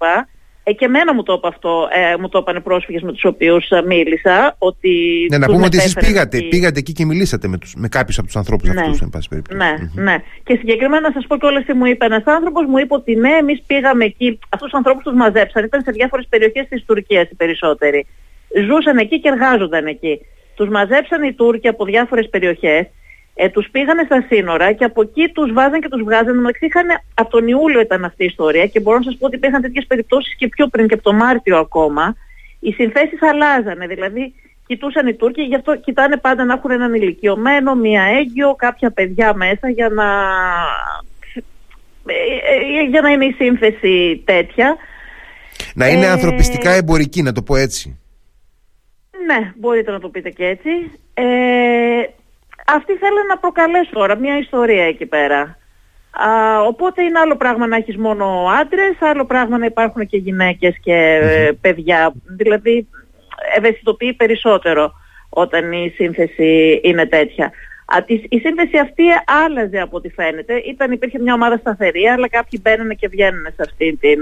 Ε, 0.64 0.72
και 0.72 0.84
εμένα 0.84 1.14
μου 1.14 1.22
το 1.22 1.32
είπε 1.32 1.48
αυτό, 1.48 1.88
ε, 1.92 2.16
μου 2.16 2.28
το 2.28 2.38
είπαν 2.38 2.62
πρόσφυγες 2.62 3.02
με 3.02 3.12
τους 3.12 3.24
οποίους 3.24 3.68
μίλησα. 3.86 4.54
Ότι 4.58 5.26
ναι, 5.30 5.38
να 5.38 5.46
πούμε 5.46 5.64
ότι 5.64 5.76
εσείς 5.76 5.94
πήγατε, 5.94 6.36
εκεί... 6.36 6.48
πήγατε 6.48 6.78
εκεί 6.78 6.92
και 6.92 7.04
μιλήσατε 7.04 7.48
με, 7.48 7.58
τους, 7.58 7.74
με 7.74 7.88
κάποιους 7.88 8.18
από 8.18 8.26
τους 8.26 8.36
ανθρώπους 8.36 8.68
ναι, 8.68 8.80
αυτούς, 8.80 9.00
εν 9.00 9.08
πάση 9.08 9.28
περιπτώσει. 9.28 9.58
Ναι, 9.58 10.02
ναι. 10.02 10.16
Και 10.44 10.56
συγκεκριμένα 10.56 11.00
να 11.00 11.12
σας 11.12 11.26
πω 11.26 11.36
και 11.36 11.46
όλες 11.46 11.64
τι 11.64 11.72
μου 11.72 11.86
είπε 11.86 12.04
ένας 12.04 12.22
άνθρωπος, 12.24 12.66
μου 12.66 12.78
είπε 12.78 12.94
ότι 12.94 13.14
ναι, 13.14 13.30
εμείς 13.30 13.62
πήγαμε 13.66 14.04
εκεί, 14.04 14.38
αυτούς 14.48 14.68
τους 14.68 14.78
ανθρώπους 14.78 15.02
τους 15.02 15.14
μαζέψαν, 15.14 15.64
ήταν 15.64 15.82
σε 15.82 15.90
διάφορες 15.90 16.26
περιοχές 16.28 16.66
της 16.68 16.84
Τουρκίας 16.84 17.30
οι 17.30 17.34
περισσότεροι. 17.34 18.06
Ζούσαν 18.66 18.98
εκεί 18.98 19.20
και 19.20 19.28
εργάζονταν 19.28 19.86
εκεί. 19.86 20.20
Τους 20.54 20.68
μαζέψαν 20.68 21.22
οι 21.22 21.32
Τούρκοι 21.32 21.68
από 21.68 21.84
διάφορες 21.84 22.28
περιοχές 22.30 22.86
ε, 23.34 23.48
τους 23.48 23.68
πήγανε 23.70 24.02
στα 24.04 24.24
σύνορα 24.28 24.72
και 24.72 24.84
από 24.84 25.02
εκεί 25.02 25.28
τους 25.34 25.52
βάζαν 25.52 25.80
και 25.80 25.88
τους 25.88 26.02
βγάζαν. 26.02 26.38
Μεταξύ 26.38 26.66
είχαν, 26.66 26.86
από 27.14 27.30
τον 27.30 27.48
Ιούλιο 27.48 27.80
ήταν 27.80 28.04
αυτή 28.04 28.22
η 28.22 28.26
ιστορία 28.26 28.66
και 28.66 28.80
μπορώ 28.80 28.96
να 28.98 29.02
σας 29.02 29.16
πω 29.16 29.26
ότι 29.26 29.36
υπήρχαν 29.36 29.62
τέτοιες 29.62 29.86
περιπτώσεις 29.86 30.36
και 30.36 30.48
πιο 30.48 30.66
πριν 30.66 30.88
και 30.88 30.94
από 30.94 31.02
τον 31.02 31.16
Μάρτιο 31.16 31.58
ακόμα. 31.58 32.16
Οι 32.60 32.72
συνθέσεις 32.72 33.22
αλλάζανε, 33.22 33.86
δηλαδή 33.86 34.34
κοιτούσαν 34.66 35.06
οι 35.06 35.14
Τούρκοι, 35.14 35.42
γι' 35.42 35.54
αυτό 35.54 35.76
κοιτάνε 35.76 36.16
πάντα 36.16 36.44
να 36.44 36.52
έχουν 36.52 36.70
έναν 36.70 36.94
ηλικιωμένο, 36.94 37.74
μία 37.74 38.02
έγκυο, 38.02 38.54
κάποια 38.54 38.90
παιδιά 38.90 39.34
μέσα 39.34 39.70
για 39.70 39.88
να, 39.88 40.04
ε, 42.06 42.82
ε, 42.82 42.88
για 42.88 43.00
να 43.00 43.10
είναι 43.10 43.24
η 43.24 43.32
σύνθεση 43.32 44.22
τέτοια. 44.24 44.76
Να 45.74 45.88
είναι 45.88 46.04
ε... 46.04 46.08
ανθρωπιστικά 46.08 46.70
εμπορική, 46.70 47.22
να 47.22 47.32
το 47.32 47.42
πω 47.42 47.56
έτσι. 47.56 47.98
Ναι, 49.26 49.52
μπορείτε 49.56 49.90
να 49.90 50.00
το 50.00 50.08
πείτε 50.08 50.30
και 50.30 50.44
έτσι. 50.44 50.70
Ε, 51.14 52.02
αυτοί 52.76 52.92
θέλουν 52.96 53.26
να 53.28 53.38
προκαλέσουν 53.38 53.92
τώρα 53.92 54.16
μια 54.16 54.38
ιστορία 54.38 54.84
εκεί 54.84 55.06
πέρα. 55.06 55.56
Α, 56.10 56.60
οπότε 56.60 57.02
είναι 57.02 57.18
άλλο 57.18 57.36
πράγμα 57.36 57.66
να 57.66 57.76
έχεις 57.76 57.96
μόνο 57.96 58.46
άντρες, 58.60 58.96
άλλο 59.00 59.24
πράγμα 59.24 59.58
να 59.58 59.66
υπάρχουν 59.66 60.06
και 60.06 60.16
γυναίκες 60.16 60.78
και 60.82 61.20
παιδιά. 61.60 62.12
Δηλαδή 62.26 62.88
ευαισθητοποιεί 63.56 64.12
περισσότερο 64.12 64.92
όταν 65.28 65.72
η 65.72 65.92
σύνθεση 65.94 66.80
είναι 66.82 67.06
τέτοια. 67.06 67.52
Α, 67.86 67.96
η 68.28 68.38
σύνθεση 68.38 68.78
αυτή 68.78 69.04
άλλαζε 69.44 69.80
από 69.80 69.96
ό,τι 69.96 70.08
φαίνεται. 70.08 70.54
Ήταν, 70.54 70.92
υπήρχε 70.92 71.18
μια 71.18 71.34
ομάδα 71.34 71.56
σταθερή, 71.56 72.06
αλλά 72.06 72.28
κάποιοι 72.28 72.60
μπαίνουν 72.62 72.96
και 72.96 73.08
βγαίνουν 73.08 73.44
σε 73.44 73.62
αυτή 73.62 73.96
την 74.00 74.20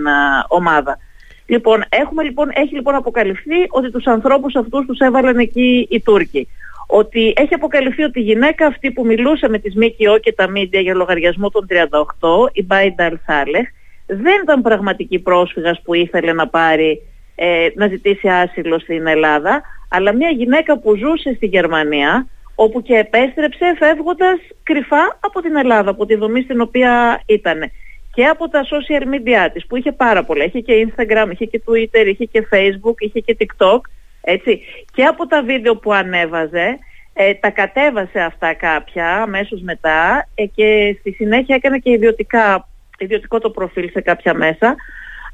ομάδα. 0.48 0.98
Λοιπόν, 1.46 1.84
έχουμε, 1.88 2.22
λοιπόν, 2.22 2.50
έχει 2.52 2.74
λοιπόν 2.74 2.94
αποκαλυφθεί 2.94 3.66
ότι 3.68 3.90
τους 3.90 4.06
ανθρώπους 4.06 4.54
αυτούς 4.54 4.86
τους 4.86 4.98
έβαλαν 4.98 5.38
εκεί 5.38 5.86
οι 5.90 6.00
Τούρκοι 6.00 6.48
ότι 6.90 7.32
έχει 7.36 7.54
αποκαλυφθεί 7.54 8.02
ότι 8.02 8.20
η 8.20 8.22
γυναίκα 8.22 8.66
αυτή 8.66 8.90
που 8.90 9.06
μιλούσε 9.06 9.48
με 9.48 9.58
τις 9.58 9.74
ΜΚΟ 9.74 10.18
και 10.18 10.32
τα 10.32 10.48
μίντια 10.48 10.80
για 10.80 10.94
λογαριασμό 10.94 11.50
των 11.50 11.66
38, 11.70 12.48
η 12.52 12.64
Μπάιντα 12.64 13.20
Σάλεχ, 13.26 13.68
δεν 14.06 14.40
ήταν 14.42 14.62
πραγματική 14.62 15.18
πρόσφυγας 15.18 15.80
που 15.82 15.94
ήθελε 15.94 16.32
να 16.32 16.48
πάρει, 16.48 17.02
ε, 17.34 17.68
να 17.74 17.88
ζητήσει 17.88 18.28
άσυλο 18.28 18.78
στην 18.78 19.06
Ελλάδα, 19.06 19.62
αλλά 19.88 20.14
μια 20.14 20.30
γυναίκα 20.30 20.78
που 20.78 20.96
ζούσε 20.96 21.32
στη 21.36 21.46
Γερμανία, 21.46 22.26
όπου 22.54 22.82
και 22.82 22.94
επέστρεψε 22.94 23.74
φεύγοντας 23.78 24.38
κρυφά 24.62 25.18
από 25.20 25.40
την 25.40 25.56
Ελλάδα, 25.56 25.90
από 25.90 26.06
τη 26.06 26.14
δομή 26.14 26.42
στην 26.42 26.60
οποία 26.60 27.22
ήταν. 27.26 27.70
Και 28.14 28.24
από 28.24 28.48
τα 28.48 28.64
social 28.64 29.02
media 29.02 29.48
της, 29.52 29.66
που 29.66 29.76
είχε 29.76 29.92
πάρα 29.92 30.24
πολλά. 30.24 30.44
Είχε 30.44 30.60
και 30.60 30.86
Instagram, 30.88 31.28
είχε 31.32 31.44
και 31.44 31.62
Twitter, 31.66 32.06
είχε 32.06 32.24
και 32.24 32.46
Facebook, 32.52 32.94
είχε 32.98 33.20
και 33.20 33.36
TikTok 33.40 33.80
έτσι. 34.20 34.60
Και 34.94 35.04
από 35.04 35.26
τα 35.26 35.42
βίντεο 35.42 35.76
που 35.76 35.92
ανέβαζε, 35.92 36.78
ε, 37.12 37.34
τα 37.34 37.50
κατέβασε 37.50 38.20
αυτά 38.20 38.54
κάποια 38.54 39.22
αμέσως 39.22 39.60
μετά 39.60 40.28
ε, 40.34 40.44
και 40.44 40.96
στη 41.00 41.12
συνέχεια 41.12 41.54
έκανε 41.54 41.78
και 41.78 41.90
ιδιωτικά, 41.90 42.68
ιδιωτικό 42.98 43.38
το 43.38 43.50
προφίλ 43.50 43.90
σε 43.90 44.00
κάποια 44.00 44.34
μέσα 44.34 44.76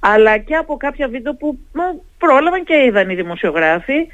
αλλά 0.01 0.39
και 0.39 0.55
από 0.55 0.77
κάποια 0.77 1.09
βίντεο 1.09 1.35
που 1.35 1.59
πρόλαβαν 2.19 2.65
και 2.65 2.85
είδαν 2.87 3.11
οι 3.11 3.15
δημοσιογράφοι 3.15 4.07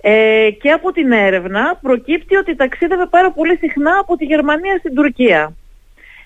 ε, 0.00 0.48
και 0.60 0.70
από 0.70 0.92
την 0.92 1.12
έρευνα 1.12 1.78
προκύπτει 1.82 2.36
ότι 2.36 2.56
ταξίδευε 2.56 3.06
πάρα 3.06 3.30
πολύ 3.32 3.56
συχνά 3.56 3.98
από 4.00 4.16
τη 4.16 4.24
Γερμανία 4.24 4.78
στην 4.78 4.94
Τουρκία. 4.94 5.56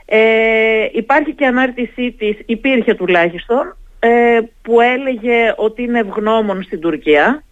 Ε, 0.04 0.86
υπάρχει 0.92 1.34
και 1.34 1.46
ανάρτησή 1.46 2.12
της, 2.12 2.38
υπήρχε 2.46 2.94
τουλάχιστον, 2.94 3.76
ε, 3.98 4.40
που 4.62 4.80
έλεγε 4.80 5.54
ότι 5.56 5.82
είναι 5.82 5.98
ευγνώμων 5.98 6.62
στην 6.62 6.80
Τουρκία 6.80 7.42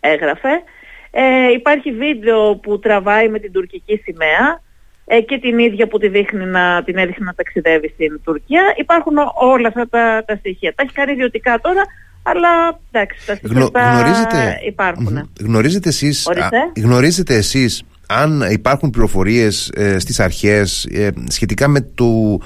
έγραφε. 0.00 0.62
Ε, 1.10 1.52
υπάρχει 1.52 1.92
βίντεο 1.92 2.56
που 2.56 2.78
τραβάει 2.78 3.28
με 3.28 3.38
την 3.38 3.52
τουρκική 3.52 4.00
σημαία 4.04 4.62
ε, 5.04 5.20
και 5.20 5.38
την 5.38 5.58
ίδια 5.58 5.88
που 5.88 5.98
τη 5.98 6.08
δείχνει 6.08 6.44
να, 6.44 6.82
την 6.84 6.98
έδειχνε 6.98 7.24
να 7.24 7.34
ταξιδεύει 7.34 7.88
στην 7.88 8.20
Τουρκία. 8.24 8.74
Υπάρχουν 8.76 9.16
όλα 9.34 9.68
αυτά 9.68 9.88
τα, 9.88 10.24
τα 10.26 10.36
στοιχεία. 10.36 10.74
Τα 10.74 10.82
έχει 10.82 10.92
κάνει 10.92 11.12
ιδιωτικά 11.12 11.58
τώρα, 11.60 11.82
αλλά 12.22 12.80
εντάξει, 12.90 13.26
τα 13.26 13.38
Γνω, 13.42 13.70
γνωρίζετε, 13.74 14.60
υπάρχουν. 14.66 15.30
Γνωρίζετε 15.40 15.88
εσείς, 15.88 16.28
γνωρίζετε 16.76 17.34
εσείς 17.34 17.84
αν 18.08 18.40
υπάρχουν 18.50 18.90
πληροφορίες 18.90 19.70
ε, 19.74 19.98
στις 19.98 20.20
αρχές 20.20 20.84
ε, 20.84 21.10
σχετικά 21.28 21.68
με 21.68 21.80
το, 21.80 22.38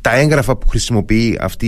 τα 0.00 0.16
έγγραφα 0.16 0.56
που 0.56 0.68
χρησιμοποιεί 0.68 1.38
αυτή 1.40 1.66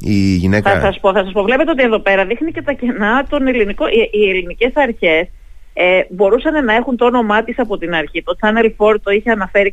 η 0.00 0.36
γυναίκα; 0.36 0.70
Θα 0.70 0.80
σας 0.80 1.00
πω, 1.00 1.12
θα 1.12 1.22
σας 1.24 1.32
πω. 1.32 1.42
Βλέπετε 1.42 1.70
ότι 1.70 1.82
εδώ 1.82 1.98
πέρα 1.98 2.24
δείχνει 2.24 2.52
και 2.52 2.62
τα 2.62 2.72
κενά 2.72 3.26
των 3.28 3.46
ελληνικών. 3.46 3.88
Οι, 3.88 4.18
οι 4.18 4.28
ελληνικές 4.28 4.72
αρχές 4.74 5.28
ε, 5.80 6.00
μπορούσαν 6.08 6.64
να 6.64 6.74
έχουν 6.74 6.96
το 6.96 7.04
όνομά 7.04 7.42
της 7.42 7.58
από 7.58 7.78
την 7.78 7.94
αρχή. 7.94 8.22
Το 8.22 8.36
Channel 8.40 8.86
4 8.92 8.96
το 9.02 9.10
είχε 9.10 9.30
αναφέρει 9.30 9.72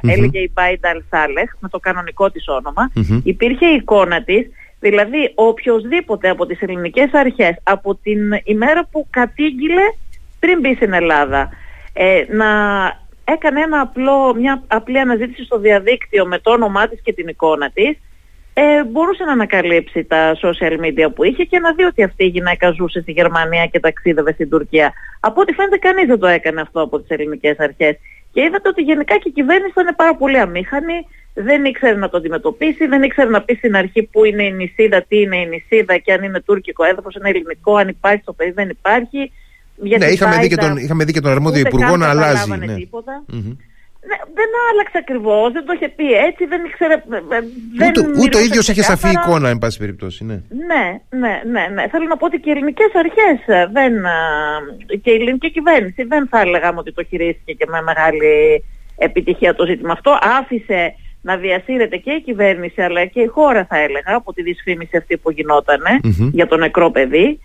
έλεγε 0.00 0.38
η 0.38 0.50
Μπάινταλ 0.54 1.02
Σάλεχ 1.10 1.50
με 1.58 1.68
το 1.68 1.78
κανονικό 1.78 2.30
της 2.30 2.48
όνομα. 2.48 2.90
Υπήρχε 3.22 3.66
η 3.66 3.74
εικόνα 3.74 4.22
της, 4.22 4.46
δηλαδή 4.80 5.32
οποιοδήποτε 5.34 6.28
από 6.28 6.46
τις 6.46 6.60
ελληνικές 6.60 7.10
αρχές 7.12 7.56
από 7.62 7.94
την 7.94 8.18
ημέρα 8.44 8.88
που 8.90 9.06
κατήγγειλε 9.10 9.82
πριν 10.38 10.60
μπει 10.60 10.74
στην 10.74 10.92
Ελλάδα 10.92 11.48
ε, 11.92 12.24
να 12.28 12.46
έκανε 13.32 13.60
ένα 13.60 13.80
απλό, 13.80 14.34
μια 14.34 14.62
απλή 14.66 14.98
αναζήτηση 14.98 15.44
στο 15.44 15.58
διαδίκτυο 15.58 16.26
με 16.26 16.38
το 16.38 16.50
όνομά 16.50 16.88
της 16.88 17.00
και 17.02 17.12
την 17.12 17.28
εικόνα 17.28 17.70
της 17.70 17.98
ε, 18.54 18.84
μπορούσε 18.84 19.24
να 19.24 19.32
ανακαλύψει 19.32 20.04
τα 20.04 20.36
social 20.42 20.74
media 20.84 21.14
που 21.14 21.24
είχε 21.24 21.44
και 21.44 21.58
να 21.58 21.72
δει 21.74 21.82
ότι 21.82 22.02
αυτή 22.02 22.24
η 22.24 22.28
γυναίκα 22.28 22.70
ζούσε 22.70 23.00
στη 23.00 23.12
Γερμανία 23.12 23.66
και 23.66 23.80
ταξίδευε 23.80 24.32
στην 24.32 24.48
Τουρκία. 24.48 24.92
Από 25.20 25.40
ό,τι 25.40 25.52
φαίνεται 25.52 25.76
κανείς 25.76 26.06
δεν 26.06 26.18
το 26.18 26.26
έκανε 26.26 26.60
αυτό 26.60 26.80
από 26.82 27.00
τις 27.00 27.08
ελληνικές 27.08 27.58
αρχές. 27.58 27.96
Και 28.32 28.40
είδατε 28.42 28.68
ότι 28.68 28.82
γενικά 28.82 29.16
και 29.16 29.28
η 29.28 29.32
κυβέρνηση 29.32 29.72
ήταν 29.80 29.94
πάρα 29.96 30.16
πολύ 30.16 30.38
αμήχανη, 30.38 31.06
δεν 31.34 31.64
ήξερε 31.64 31.94
να 31.94 32.08
το 32.08 32.16
αντιμετωπίσει, 32.16 32.86
δεν 32.86 33.02
ήξερε 33.02 33.30
να 33.30 33.42
πει 33.42 33.54
στην 33.54 33.76
αρχή 33.76 34.02
που 34.02 34.24
είναι 34.24 34.44
η 34.44 34.52
νησίδα, 34.52 35.02
τι 35.02 35.20
είναι 35.20 35.36
η 35.36 35.46
νησίδα 35.46 35.96
και 35.96 36.12
αν 36.12 36.22
είναι 36.22 36.40
τουρκικό 36.40 36.84
έδαφος, 36.84 37.14
είναι 37.14 37.28
ελληνικό, 37.28 37.76
αν 37.76 37.88
υπάρχει 37.88 38.22
στο 38.22 38.32
παιδί 38.32 38.50
δεν 38.50 38.68
υπάρχει. 38.68 39.32
Ναι, 39.98 40.06
είχαμε 40.06 40.36
δει, 40.36 40.48
και 40.48 40.56
τον, 40.56 40.76
είχαμε 40.76 41.04
δει 41.04 41.12
και 41.12 41.20
τον 41.20 41.30
αρμόδιο 41.30 41.60
υπουργό 41.60 41.96
να 41.96 42.08
αλλάζει. 42.08 42.50
Ναι. 42.50 42.74
Ναι, 44.08 44.16
δεν 44.38 44.50
άλλαξε 44.70 44.98
ακριβώς, 44.98 45.52
δεν 45.52 45.64
το 45.66 45.72
είχε 45.72 45.88
πει 45.88 46.12
έτσι, 46.12 46.44
δεν 46.46 46.64
ήξερε. 46.64 47.02
Δεν 47.76 47.88
ούτε 47.88 48.00
ούτε 48.20 48.36
ο 48.36 48.40
ίδιος 48.40 48.68
είχε 48.68 48.82
σαφή 48.82 49.10
εικόνα, 49.10 49.48
εν 49.48 49.58
πάση 49.58 49.78
περιπτώσει. 49.78 50.24
Ναι. 50.24 50.38
ναι, 50.70 50.84
ναι, 51.10 51.42
ναι. 51.52 51.64
ναι. 51.74 51.88
Θέλω 51.88 52.06
να 52.06 52.16
πω 52.16 52.26
ότι 52.26 52.38
και 52.38 52.48
οι 52.50 52.52
ελληνικές 52.52 52.90
αρχές 52.94 53.38
ε, 53.46 53.66
δεν. 53.72 53.92
και 55.02 55.10
η 55.10 55.14
ελληνική 55.14 55.50
κυβέρνηση 55.50 56.02
δεν 56.02 56.28
θα 56.28 56.40
έλεγαμε 56.40 56.78
ότι 56.78 56.92
το 56.92 57.04
χειρίστηκε 57.04 57.52
και 57.52 57.66
με 57.68 57.82
μεγάλη 57.82 58.64
επιτυχία 58.96 59.54
το 59.54 59.66
ζήτημα 59.66 59.92
αυτό. 59.92 60.18
Άφησε 60.40 60.94
να 61.22 61.36
διασύρεται 61.36 61.96
και 61.96 62.10
η 62.10 62.20
κυβέρνηση 62.20 62.82
αλλά 62.82 63.04
και 63.04 63.20
η 63.20 63.26
χώρα 63.26 63.66
θα 63.68 63.76
έλεγα 63.76 64.14
από 64.14 64.32
τη 64.32 64.42
δυσφήμιση 64.42 64.96
αυτή 64.96 65.16
που 65.16 65.30
γινόταν 65.30 65.80
για 66.32 66.46
το 66.46 66.56
νεκρό 66.56 66.90
παιδί. 66.90 67.40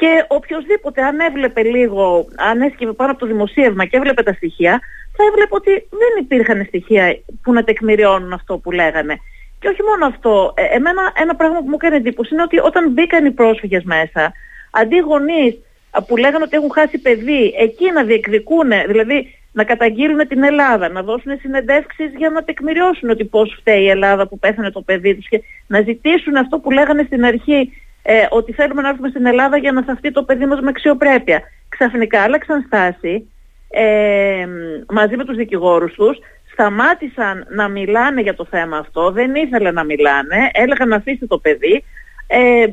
Και 0.00 0.24
οποιοδήποτε 0.28 1.02
αν 1.02 1.20
έβλεπε 1.20 1.62
λίγο, 1.62 2.26
αν 2.36 2.60
έσκυβε 2.60 2.92
πάνω 2.92 3.10
από 3.10 3.20
το 3.20 3.26
δημοσίευμα 3.26 3.84
και 3.84 3.96
έβλεπε 3.96 4.22
τα 4.22 4.32
στοιχεία, 4.32 4.80
θα 5.16 5.24
έβλεπε 5.28 5.54
ότι 5.54 5.70
δεν 5.90 6.12
υπήρχαν 6.18 6.64
στοιχεία 6.64 7.18
που 7.42 7.52
να 7.52 7.64
τεκμηριώνουν 7.64 8.32
αυτό 8.32 8.58
που 8.58 8.70
λέγανε. 8.70 9.16
Και 9.60 9.68
όχι 9.68 9.82
μόνο 9.82 10.06
αυτό, 10.06 10.52
ε, 10.56 10.76
εμένα 10.76 11.12
ένα 11.14 11.36
πράγμα 11.36 11.58
που 11.58 11.68
μου 11.68 11.74
έκανε 11.74 11.96
εντύπωση 11.96 12.34
είναι 12.34 12.42
ότι 12.42 12.58
όταν 12.58 12.90
μπήκαν 12.90 13.24
οι 13.24 13.30
πρόσφυγες 13.30 13.82
μέσα, 13.84 14.32
αντί 14.70 14.98
γονείς 14.98 15.58
που 16.06 16.16
λέγανε 16.16 16.44
ότι 16.44 16.56
έχουν 16.56 16.72
χάσει 16.72 16.98
παιδί, 16.98 17.54
εκεί 17.58 17.90
να 17.90 18.04
διεκδικούν, 18.04 18.70
δηλαδή 18.86 19.34
να 19.52 19.64
καταγγείλουν 19.64 20.28
την 20.28 20.42
Ελλάδα, 20.42 20.88
να 20.88 21.02
δώσουν 21.02 21.38
συνεντεύξεις 21.38 22.12
για 22.16 22.30
να 22.30 22.44
τεκμηριώσουν 22.44 23.10
ότι 23.10 23.24
πώς 23.24 23.56
φταίει 23.58 23.82
η 23.82 23.88
Ελλάδα 23.88 24.28
που 24.28 24.38
πέθανε 24.38 24.70
το 24.70 24.80
παιδί 24.80 25.14
τους 25.14 25.28
και 25.28 25.42
να 25.66 25.80
ζητήσουν 25.80 26.36
αυτό 26.36 26.58
που 26.58 26.70
λέγανε 26.70 27.02
στην 27.02 27.24
αρχή 27.24 27.72
ε, 28.02 28.26
ότι 28.30 28.52
θέλουμε 28.52 28.82
να 28.82 28.88
έρθουμε 28.88 29.08
στην 29.08 29.26
Ελλάδα 29.26 29.56
για 29.56 29.72
να 29.72 29.82
θαυτεί 29.82 30.12
το 30.12 30.22
παιδί 30.22 30.46
μας 30.46 30.60
με 30.60 30.68
αξιοπρέπεια. 30.68 31.42
Ξαφνικά 31.68 32.22
άλλαξαν 32.22 32.64
στάση 32.66 33.30
ε, 33.70 34.46
μαζί 34.88 35.16
με 35.16 35.24
τους 35.24 35.36
δικηγόρους 35.36 35.94
τους 35.94 36.18
σταμάτησαν 36.52 37.46
να 37.50 37.68
μιλάνε 37.68 38.20
για 38.20 38.34
το 38.34 38.44
θέμα 38.44 38.76
αυτό, 38.78 39.10
δεν 39.10 39.34
ήθελαν 39.34 39.74
να 39.74 39.84
μιλάνε, 39.84 40.50
έλεγαν 40.52 40.88
να 40.88 40.96
αφήσει 40.96 41.26
το 41.26 41.38
παιδί, 41.38 41.84
ε, 42.26 42.66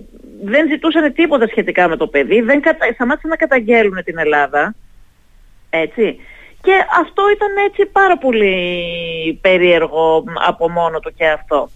δεν 0.44 0.68
ζητούσαν 0.70 1.14
τίποτα 1.14 1.48
σχετικά 1.48 1.88
με 1.88 1.96
το 1.98 2.08
παιδί, 2.08 2.42
δεν 2.42 2.62
κατα... 2.62 2.86
σταμάτησαν 2.94 3.30
να 3.30 3.36
καταγγέλουν 3.36 4.04
την 4.04 4.18
Ελλάδα, 4.18 4.76
έτσι. 5.70 6.20
Και 6.62 6.74
αυτό 7.00 7.24
ήταν 7.30 7.66
έτσι 7.66 7.86
πάρα 7.86 8.18
πολύ 8.18 9.40
περίεργο 9.42 10.24
από 10.48 10.70
μόνο 10.70 11.00
του 11.00 11.14
και 11.18 11.28
αυτό. 11.28 11.70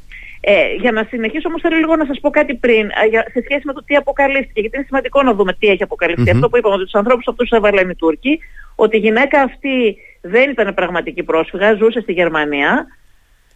Ε, 0.44 0.74
για 0.74 0.92
να 0.92 1.04
συνεχίσω 1.10 1.48
όμως 1.48 1.62
θέλω 1.62 1.78
λίγο 1.78 1.96
να 1.96 2.06
σας 2.06 2.20
πω 2.20 2.30
κάτι 2.30 2.56
πριν 2.56 2.90
ε, 3.04 3.08
για, 3.10 3.22
σε 3.32 3.42
σχέση 3.44 3.62
με 3.64 3.74
το 3.74 3.84
τι 3.84 3.96
αποκαλύφθηκε 3.96 4.60
γιατί 4.60 4.76
είναι 4.76 4.86
σημαντικό 4.86 5.24
να 5.24 5.34
δούμε 5.34 5.54
τι 5.54 5.68
έχει 5.68 5.84
Αυτό 6.32 6.50
που 6.50 6.58
είπαμε 6.58 6.76
ότι 6.76 6.84
τους 6.84 6.94
ανθρώπους 6.94 7.28
αυτούς 7.28 7.50
τους 7.50 7.58
έβαλαν 7.58 7.90
οι 7.90 7.96
Τούρκοι 7.96 8.40
ότι 8.76 8.98
η 8.98 9.00
γυναίκα 9.00 9.42
αυτή 9.42 9.98
δεν 10.22 10.50
ήταν 10.50 10.74
πραγματική 10.74 11.24
πρόσφυγα, 11.24 11.74
ζούσε 11.74 12.00
στη 12.00 12.12
Γερμανία 12.12 12.88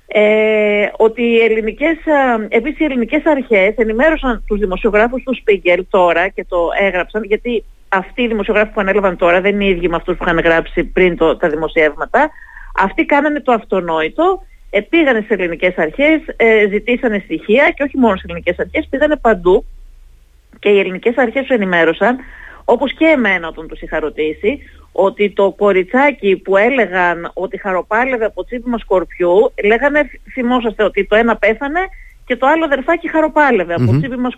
ε, 0.07 0.87
ότι 0.97 1.21
οι 1.21 1.39
ελληνικές, 1.39 1.97
ε, 2.05 2.47
επίσης 2.49 2.79
οι 2.79 2.83
ελληνικές 2.83 3.25
αρχές 3.25 3.75
ενημέρωσαν 3.75 4.43
τους 4.47 4.59
δημοσιογράφους 4.59 5.23
του 5.23 5.35
Σπίγκελ 5.35 5.85
τώρα 5.89 6.27
και 6.27 6.45
το 6.49 6.69
έγραψαν 6.79 7.23
γιατί 7.23 7.63
αυτοί 7.89 8.21
οι 8.21 8.27
δημοσιογράφοι 8.27 8.71
που 8.71 8.81
ανέλαβαν 8.81 9.17
τώρα 9.17 9.41
δεν 9.41 9.53
είναι 9.53 9.65
οι 9.65 9.69
ίδιοι 9.69 9.89
με 9.89 9.95
αυτούς 9.95 10.17
που 10.17 10.23
είχαν 10.23 10.39
γράψει 10.39 10.83
πριν 10.83 11.17
το, 11.17 11.37
τα 11.37 11.49
δημοσιεύματα. 11.49 12.29
Αυτοί 12.75 13.05
κάνανε 13.05 13.39
το 13.39 13.51
αυτονόητο 13.51 14.41
ε, 14.75 14.81
πήγανε 14.81 15.19
στις 15.19 15.37
ελληνικές 15.37 15.77
αρχές, 15.77 16.21
ε, 16.35 16.67
ζητήσανε 16.69 17.21
στοιχεία 17.23 17.71
και 17.75 17.83
όχι 17.83 17.97
μόνο 17.97 18.15
στις 18.15 18.29
ελληνικές 18.29 18.59
αρχές, 18.59 18.87
πήγανε 18.89 19.15
παντού. 19.15 19.65
Και 20.59 20.69
οι 20.69 20.79
ελληνικές 20.79 21.17
αρχές 21.17 21.41
τους 21.41 21.55
ενημέρωσαν, 21.55 22.17
όπως 22.65 22.93
και 22.93 23.05
εμένα 23.05 23.47
όταν 23.47 23.67
τους 23.67 23.81
είχα 23.81 23.99
ρωτήσει, 23.99 24.59
ότι 24.91 25.29
το 25.29 25.51
κοριτσάκι 25.51 26.35
που 26.35 26.57
έλεγαν 26.57 27.31
ότι 27.33 27.57
χαροπάλευε 27.57 28.25
από 28.25 28.45
τσίπημα 28.45 28.77
σκορπιού, 28.77 29.53
λέγανε, 29.63 30.09
θυμόσαστε 30.33 30.83
ότι 30.83 31.05
το 31.05 31.15
ένα 31.15 31.35
πέθανε 31.35 31.79
και 32.25 32.35
το 32.35 32.47
άλλο 32.47 32.65
αδερφάκι 32.65 33.09
χαροπάλευε 33.09 33.73
από 33.73 33.91
mm-hmm. 33.91 33.97
τσίπημα 33.99 34.29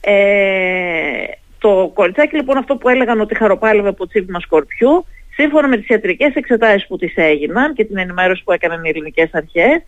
Ε, 0.00 1.24
το 1.58 1.90
κοριτσάκι 1.94 2.36
λοιπόν 2.36 2.56
αυτό 2.56 2.76
που 2.76 2.88
έλεγαν 2.88 3.20
ότι 3.20 3.34
χαροπάλευε 3.36 3.88
από 3.88 4.06
τσίπημα 4.06 4.40
σκορπιού, 4.40 5.04
σύμφωνα 5.36 5.68
με 5.68 5.76
τις 5.76 5.88
ιατρικές 5.88 6.34
εξετάσεις 6.34 6.86
που 6.86 6.96
τις 6.96 7.12
έγιναν 7.16 7.74
και 7.74 7.84
την 7.84 7.98
ενημέρωση 7.98 8.42
που 8.44 8.52
έκαναν 8.52 8.84
οι 8.84 8.88
ελληνικές 8.88 9.28
αρχές, 9.32 9.82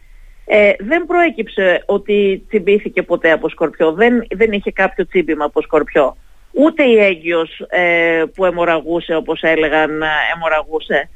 ε, 0.47 0.73
δεν 0.79 1.07
προέκυψε 1.07 1.83
ότι 1.87 2.45
τσιμπήθηκε 2.49 3.03
ποτέ 3.03 3.31
από 3.31 3.49
σκορπιό, 3.49 3.93
δεν, 3.93 4.27
δεν 4.31 4.53
είχε 4.53 4.73
κάποιο 4.73 5.07
τσίμπημα 5.07 5.45
από 5.45 5.63
σκορπιό. 5.63 6.17
Ούτε 6.53 6.85
η 6.85 6.99
έγκυος 6.99 7.67
ε, 7.69 8.23
που 8.35 8.45
αιμορραγούσε 8.45 9.15
όπως 9.15 9.43
έλεγαν 9.43 10.03
αιμορραγούσε. 10.35 11.09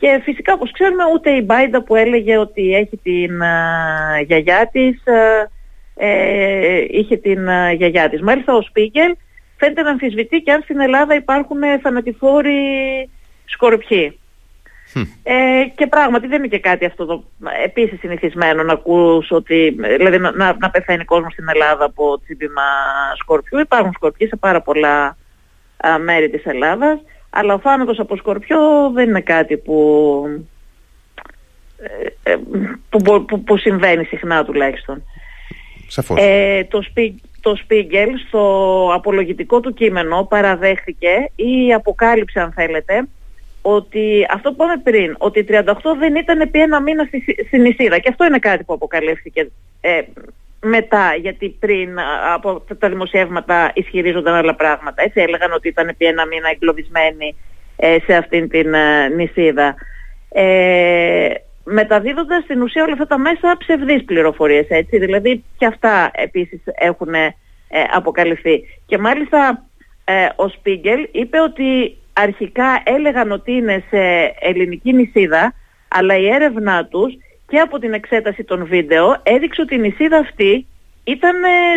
Και 0.00 0.20
φυσικά 0.24 0.52
όπως 0.52 0.70
ξέρουμε 0.72 1.04
ούτε 1.14 1.30
η 1.30 1.42
Μπάιντα 1.44 1.82
που 1.82 1.96
έλεγε 1.96 2.38
ότι 2.38 2.74
έχει 2.74 2.96
την 2.96 3.40
ε, 3.40 4.22
γιαγιά 4.26 4.68
της, 4.72 5.02
ε, 5.94 6.84
είχε 6.90 7.16
την 7.16 7.48
γιαγιά 7.76 8.08
της. 8.08 8.20
Μάλιστα 8.20 8.54
ο 8.54 8.62
Σπίγκελ 8.62 9.16
φαίνεται 9.56 9.82
να 9.82 9.90
αμφισβητεί 9.90 10.40
και 10.40 10.52
αν 10.52 10.62
στην 10.62 10.80
Ελλάδα 10.80 11.14
υπάρχουν 11.14 11.60
θανατηφόροι 11.82 12.60
σκορπιοί. 13.48 14.18
Ε, 15.22 15.64
και 15.74 15.86
πράγματι 15.86 16.26
δεν 16.26 16.38
είναι 16.38 16.48
και 16.48 16.58
κάτι 16.58 16.84
αυτό 16.84 17.04
το 17.06 17.24
επίσης 17.64 17.98
συνηθισμένο 17.98 18.62
να 18.62 18.72
ακούς 18.72 19.30
ότι, 19.30 19.76
δηλαδή 19.96 20.18
να, 20.18 20.32
να 20.58 20.70
πεθαίνει 20.70 21.04
κόσμος 21.04 21.32
στην 21.32 21.48
Ελλάδα 21.48 21.84
από 21.84 22.20
τσίπημα 22.24 22.62
σκορπιού. 23.18 23.58
Υπάρχουν 23.58 23.92
σκορπιοί 23.92 24.28
σε 24.28 24.36
πάρα 24.36 24.60
πολλά 24.60 25.16
α, 25.76 25.98
μέρη 25.98 26.30
της 26.30 26.44
Ελλάδας, 26.46 26.98
αλλά 27.30 27.54
ο 27.54 27.58
θάνατος 27.58 27.98
από 27.98 28.16
σκορπιό 28.16 28.90
δεν 28.94 29.08
είναι 29.08 29.20
κάτι 29.20 29.56
που, 29.56 30.24
ε, 32.22 32.32
ε 32.32 32.36
που, 32.88 33.24
που, 33.26 33.42
που, 33.42 33.56
συμβαίνει 33.56 34.04
συχνά 34.04 34.44
τουλάχιστον. 34.44 35.02
Σαφώς. 35.86 36.18
Ε, 36.20 36.66
το, 36.70 36.84
το 37.40 37.56
Σπίγκελ 37.56 38.10
στο 38.26 38.92
απολογητικό 38.94 39.60
του 39.60 39.74
κείμενο 39.74 40.24
παραδέχθηκε 40.24 41.30
ή 41.36 41.72
αποκάλυψε 41.74 42.40
αν 42.40 42.52
θέλετε 42.52 43.08
ότι 43.76 44.26
αυτό 44.30 44.52
που 44.52 44.56
είπαμε 44.62 44.80
πριν, 44.82 45.14
ότι 45.18 45.46
38 45.48 45.62
δεν 45.98 46.14
ήταν 46.14 46.40
επί 46.40 46.60
ένα 46.60 46.80
μήνα 46.80 47.04
στη, 47.04 47.44
στην 47.46 47.64
Ισίδα 47.64 47.98
και 47.98 48.08
αυτό 48.08 48.24
είναι 48.24 48.38
κάτι 48.38 48.64
που 48.64 48.72
αποκαλύφθηκε 48.72 49.50
ε, 49.80 50.00
μετά, 50.60 51.14
γιατί 51.14 51.48
πριν 51.48 51.98
από 52.34 52.62
τα 52.78 52.88
δημοσιεύματα 52.88 53.70
ισχυρίζονταν 53.74 54.34
άλλα 54.34 54.54
πράγματα. 54.54 55.02
Έτσι 55.02 55.20
έλεγαν 55.20 55.52
ότι 55.52 55.68
ήταν 55.68 55.88
επί 55.88 56.06
ένα 56.06 56.26
μήνα 56.26 56.48
εγκλωβισμένοι 56.50 57.36
ε, 57.76 57.96
σε 58.04 58.14
αυτήν 58.14 58.48
την 58.48 58.74
ε, 58.74 59.08
νησίδα. 59.08 59.74
Ε, 60.28 61.30
μεταδίδοντας 61.64 62.42
στην 62.42 62.62
ουσία 62.62 62.82
όλα 62.82 62.92
αυτά 62.92 63.06
τα 63.06 63.18
μέσα 63.18 63.56
ψευδείς 63.58 64.04
πληροφορίες, 64.04 64.66
έτσι, 64.68 64.98
δηλαδή 64.98 65.44
και 65.58 65.66
αυτά 65.66 66.10
επίσης 66.14 66.60
έχουν 66.64 67.14
ε, 67.14 67.34
αποκαλυφθεί. 67.92 68.62
Και 68.86 68.98
μάλιστα 68.98 69.62
ο 70.36 70.48
Σπίγκελ 70.48 71.08
είπε 71.12 71.40
ότι 71.40 71.96
αρχικά 72.22 72.82
έλεγαν 72.84 73.32
ότι 73.32 73.52
είναι 73.52 73.84
σε 73.90 73.98
ελληνική 74.40 74.92
νησίδα, 74.92 75.54
αλλά 75.88 76.16
η 76.16 76.28
έρευνά 76.28 76.84
τους 76.84 77.16
και 77.48 77.58
από 77.58 77.78
την 77.78 77.92
εξέταση 77.92 78.44
των 78.44 78.66
βίντεο 78.66 79.20
έδειξε 79.22 79.60
ότι 79.60 79.74
η 79.74 79.78
νησίδα 79.78 80.18
αυτή 80.18 80.66
ήταν 81.04 81.34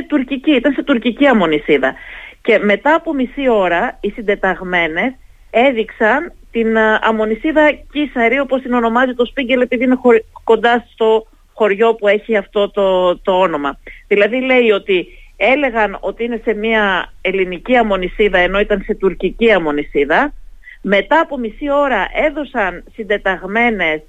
τουρκική, 0.07 0.51
ήταν 0.51 0.73
σε 0.73 0.83
τουρκική 0.83 1.27
αμονισίδα. 1.27 1.93
Και 2.41 2.57
μετά 2.57 2.95
από 2.95 3.13
μισή 3.13 3.49
ώρα 3.49 3.97
οι 4.01 4.09
συντεταγμένες 4.09 5.13
έδειξαν 5.49 6.33
την 6.51 6.77
αμονισίδα 6.77 7.71
Κίσαρη 7.91 8.39
όπως 8.39 8.61
την 8.61 8.73
ονομάζει 8.73 9.13
το 9.13 9.25
Σπίγκελ 9.25 9.61
επειδή 9.61 9.83
είναι 9.83 9.97
κοντά 10.43 10.85
στο 10.91 11.27
χωριό 11.53 11.95
που 11.95 12.07
έχει 12.07 12.37
αυτό 12.37 12.69
το, 12.69 13.17
το 13.17 13.39
όνομα. 13.39 13.79
Δηλαδή 14.07 14.41
λέει 14.41 14.71
ότι 14.71 15.07
έλεγαν 15.41 15.97
ότι 15.99 16.23
είναι 16.23 16.41
σε 16.43 16.53
μια 16.53 17.13
ελληνική 17.21 17.75
αμονισίδα 17.75 18.37
ενώ 18.37 18.59
ήταν 18.59 18.81
σε 18.85 18.95
τουρκική 18.95 19.51
αμονισίδα. 19.51 20.33
Μετά 20.81 21.19
από 21.19 21.37
μισή 21.37 21.71
ώρα 21.71 22.07
έδωσαν 22.27 22.83
συντεταγμένες 22.93 24.01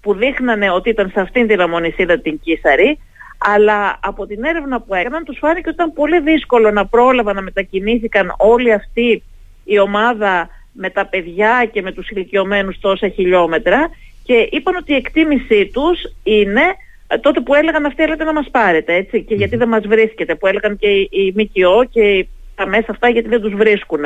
που 0.00 0.14
δείχνανε 0.14 0.70
ότι 0.70 0.88
ήταν 0.88 1.10
σε 1.10 1.20
αυτήν 1.20 1.46
την 1.46 1.60
αμονισίδα 1.60 2.18
την 2.18 2.40
Κίσαρη 2.40 2.98
αλλά 3.38 3.98
από 4.02 4.26
την 4.26 4.44
έρευνα 4.44 4.80
που 4.80 4.94
έκαναν 4.94 5.24
τους 5.24 5.38
φάνηκε 5.38 5.68
ότι 5.68 5.76
ήταν 5.76 5.92
πολύ 5.92 6.20
δύσκολο 6.20 6.70
να 6.70 6.86
πρόλαβαν 6.86 7.34
να 7.34 7.42
μετακινήθηκαν 7.42 8.34
όλη 8.38 8.72
αυτή 8.72 9.22
η 9.64 9.78
ομάδα 9.78 10.48
με 10.72 10.90
τα 10.90 11.06
παιδιά 11.06 11.68
και 11.72 11.82
με 11.82 11.92
τους 11.92 12.08
ηλικιωμένους 12.08 12.78
τόσα 12.78 13.08
χιλιόμετρα 13.08 13.90
και 14.24 14.48
είπαν 14.50 14.76
ότι 14.76 14.92
η 14.92 14.96
εκτίμησή 14.96 15.70
τους 15.72 16.00
είναι 16.22 16.60
ε, 16.60 16.74
τότε 17.20 17.40
που 17.40 17.54
έλεγαν 17.54 17.86
αυτοί 17.86 18.02
έλεγαν 18.02 18.26
να 18.26 18.32
μας 18.32 18.48
πάρετε 18.50 18.94
έτσι. 18.94 19.22
Και 19.22 19.34
γιατί 19.34 19.56
δεν 19.56 19.68
μας 19.68 19.86
βρίσκεται 19.86 20.34
που 20.34 20.46
έλεγαν 20.46 20.76
και 20.76 20.88
οι, 20.88 21.34
ΜΚΟ 21.36 21.84
και 21.84 22.26
τα 22.54 22.66
μέσα 22.66 22.86
αυτά 22.88 23.08
γιατί 23.08 23.28
δεν 23.28 23.40
τους 23.40 23.54
βρίσκουν 23.54 24.02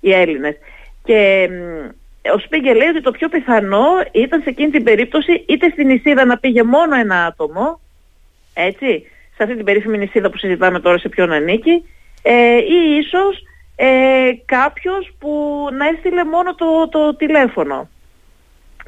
οι 0.00 0.12
Έλληνες. 0.12 0.56
Και 1.04 1.48
ο 2.34 2.38
Σπίγκε 2.38 2.74
λέει 2.74 2.88
ότι 2.88 3.00
το 3.00 3.10
πιο 3.10 3.28
πιθανό 3.28 3.86
ήταν 4.12 4.40
σε 4.42 4.48
εκείνη 4.48 4.70
την 4.70 4.82
περίπτωση 4.82 5.44
είτε 5.46 5.68
στην 5.70 5.90
Ισίδα 5.90 6.24
να 6.24 6.38
πήγε 6.38 6.62
μόνο 6.62 6.94
ένα 6.94 7.24
άτομο 7.24 7.80
έτσι, 8.54 9.06
σε 9.36 9.42
αυτή 9.42 9.56
την 9.56 9.64
περίφημη 9.64 9.98
νησίδα 9.98 10.30
που 10.30 10.38
συζητάμε 10.38 10.80
τώρα 10.80 10.98
σε 10.98 11.08
ποιον 11.08 11.32
ανήκει 11.32 11.84
ε, 12.22 12.56
ή 12.56 12.96
ίσως 12.98 13.42
ε, 13.76 14.30
κάποιος 14.44 15.12
που 15.18 15.62
να 15.72 15.88
έστειλε 15.88 16.24
μόνο 16.24 16.54
το, 16.54 16.88
το 16.88 17.16
τηλέφωνο 17.16 17.88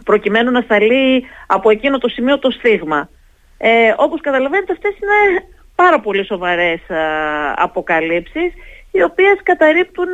προκειμένου 0.05 0.51
να 0.51 0.61
σταλεί 0.61 1.25
από 1.47 1.71
εκείνο 1.71 1.99
το 1.99 2.09
σημείο 2.09 2.39
το 2.39 2.51
στίγμα. 2.51 3.09
Ε, 3.59 3.95
όπως 3.97 4.21
καταλαβαίνετε 4.21 4.73
αυτές 4.73 4.91
είναι 4.91 5.45
πάρα 5.75 6.01
πολύ 6.01 6.25
σοβαρές 6.25 6.91
α, 6.91 7.03
αποκαλύψεις 7.57 8.53
οι 8.91 9.03
οποίες 9.03 9.39
καταρρύπτουν 9.43 10.09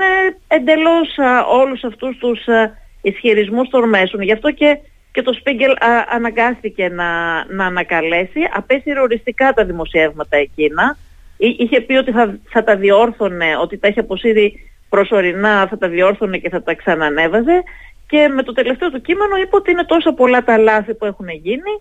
εντελώς 0.49 1.19
α, 1.19 1.45
όλους 1.45 1.85
αυτούς 1.85 2.17
τους 2.17 2.49
α, 2.49 2.71
ισχυρισμούς 3.03 3.69
των 3.69 3.89
μέσων. 3.89 4.23
Γι' 4.23 4.33
αυτό 4.33 4.51
και 4.51 4.79
και 5.15 5.23
το 5.23 5.33
Σπίγκελ 5.33 5.75
αναγκάστηκε 6.09 6.89
να, 6.89 7.09
να 7.45 7.67
ανακαλέσει. 7.67 8.41
Απέσυρε 8.53 9.01
οριστικά 9.01 9.53
τα 9.53 9.65
δημοσιεύματα 9.65 10.37
εκείνα. 10.37 10.97
Είχε 11.37 11.81
πει 11.81 11.95
ότι 11.95 12.11
θα, 12.11 12.39
θα 12.49 12.65
τα 12.65 12.77
διόρθωνε, 12.77 13.57
ότι 13.61 13.79
τα 13.79 13.89
είχε 13.89 14.01
αποσύρει 14.01 14.71
προσωρινά, 14.89 15.67
θα 15.67 15.79
τα 15.79 15.89
διόρθωνε 15.89 16.39
και 16.39 16.49
θα 16.49 16.63
τα 16.63 16.75
ξανανέβαζε. 16.75 17.63
Και 18.09 18.29
με 18.29 18.43
το 18.43 18.53
τελευταίο 18.53 18.91
του 18.91 19.01
κείμενο 19.01 19.37
είπε 19.37 19.57
ότι 19.57 19.71
είναι 19.71 19.85
τόσο 19.85 20.13
πολλά 20.13 20.45
τα 20.45 20.59
λάθη 20.59 20.95
που 20.95 21.05
έχουν 21.05 21.29
γίνει 21.29 21.73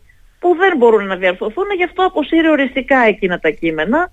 που 0.44 0.56
δεν 0.56 0.78
μπορούν 0.78 1.06
να 1.06 1.16
διορθωθούν, 1.16 1.66
γι' 1.78 1.84
αυτό 1.84 2.06
αποσύρει 2.06 2.50
οριστικά 2.50 2.98
εκείνα 2.98 3.40
τα 3.40 3.50
κείμενα 3.50 4.12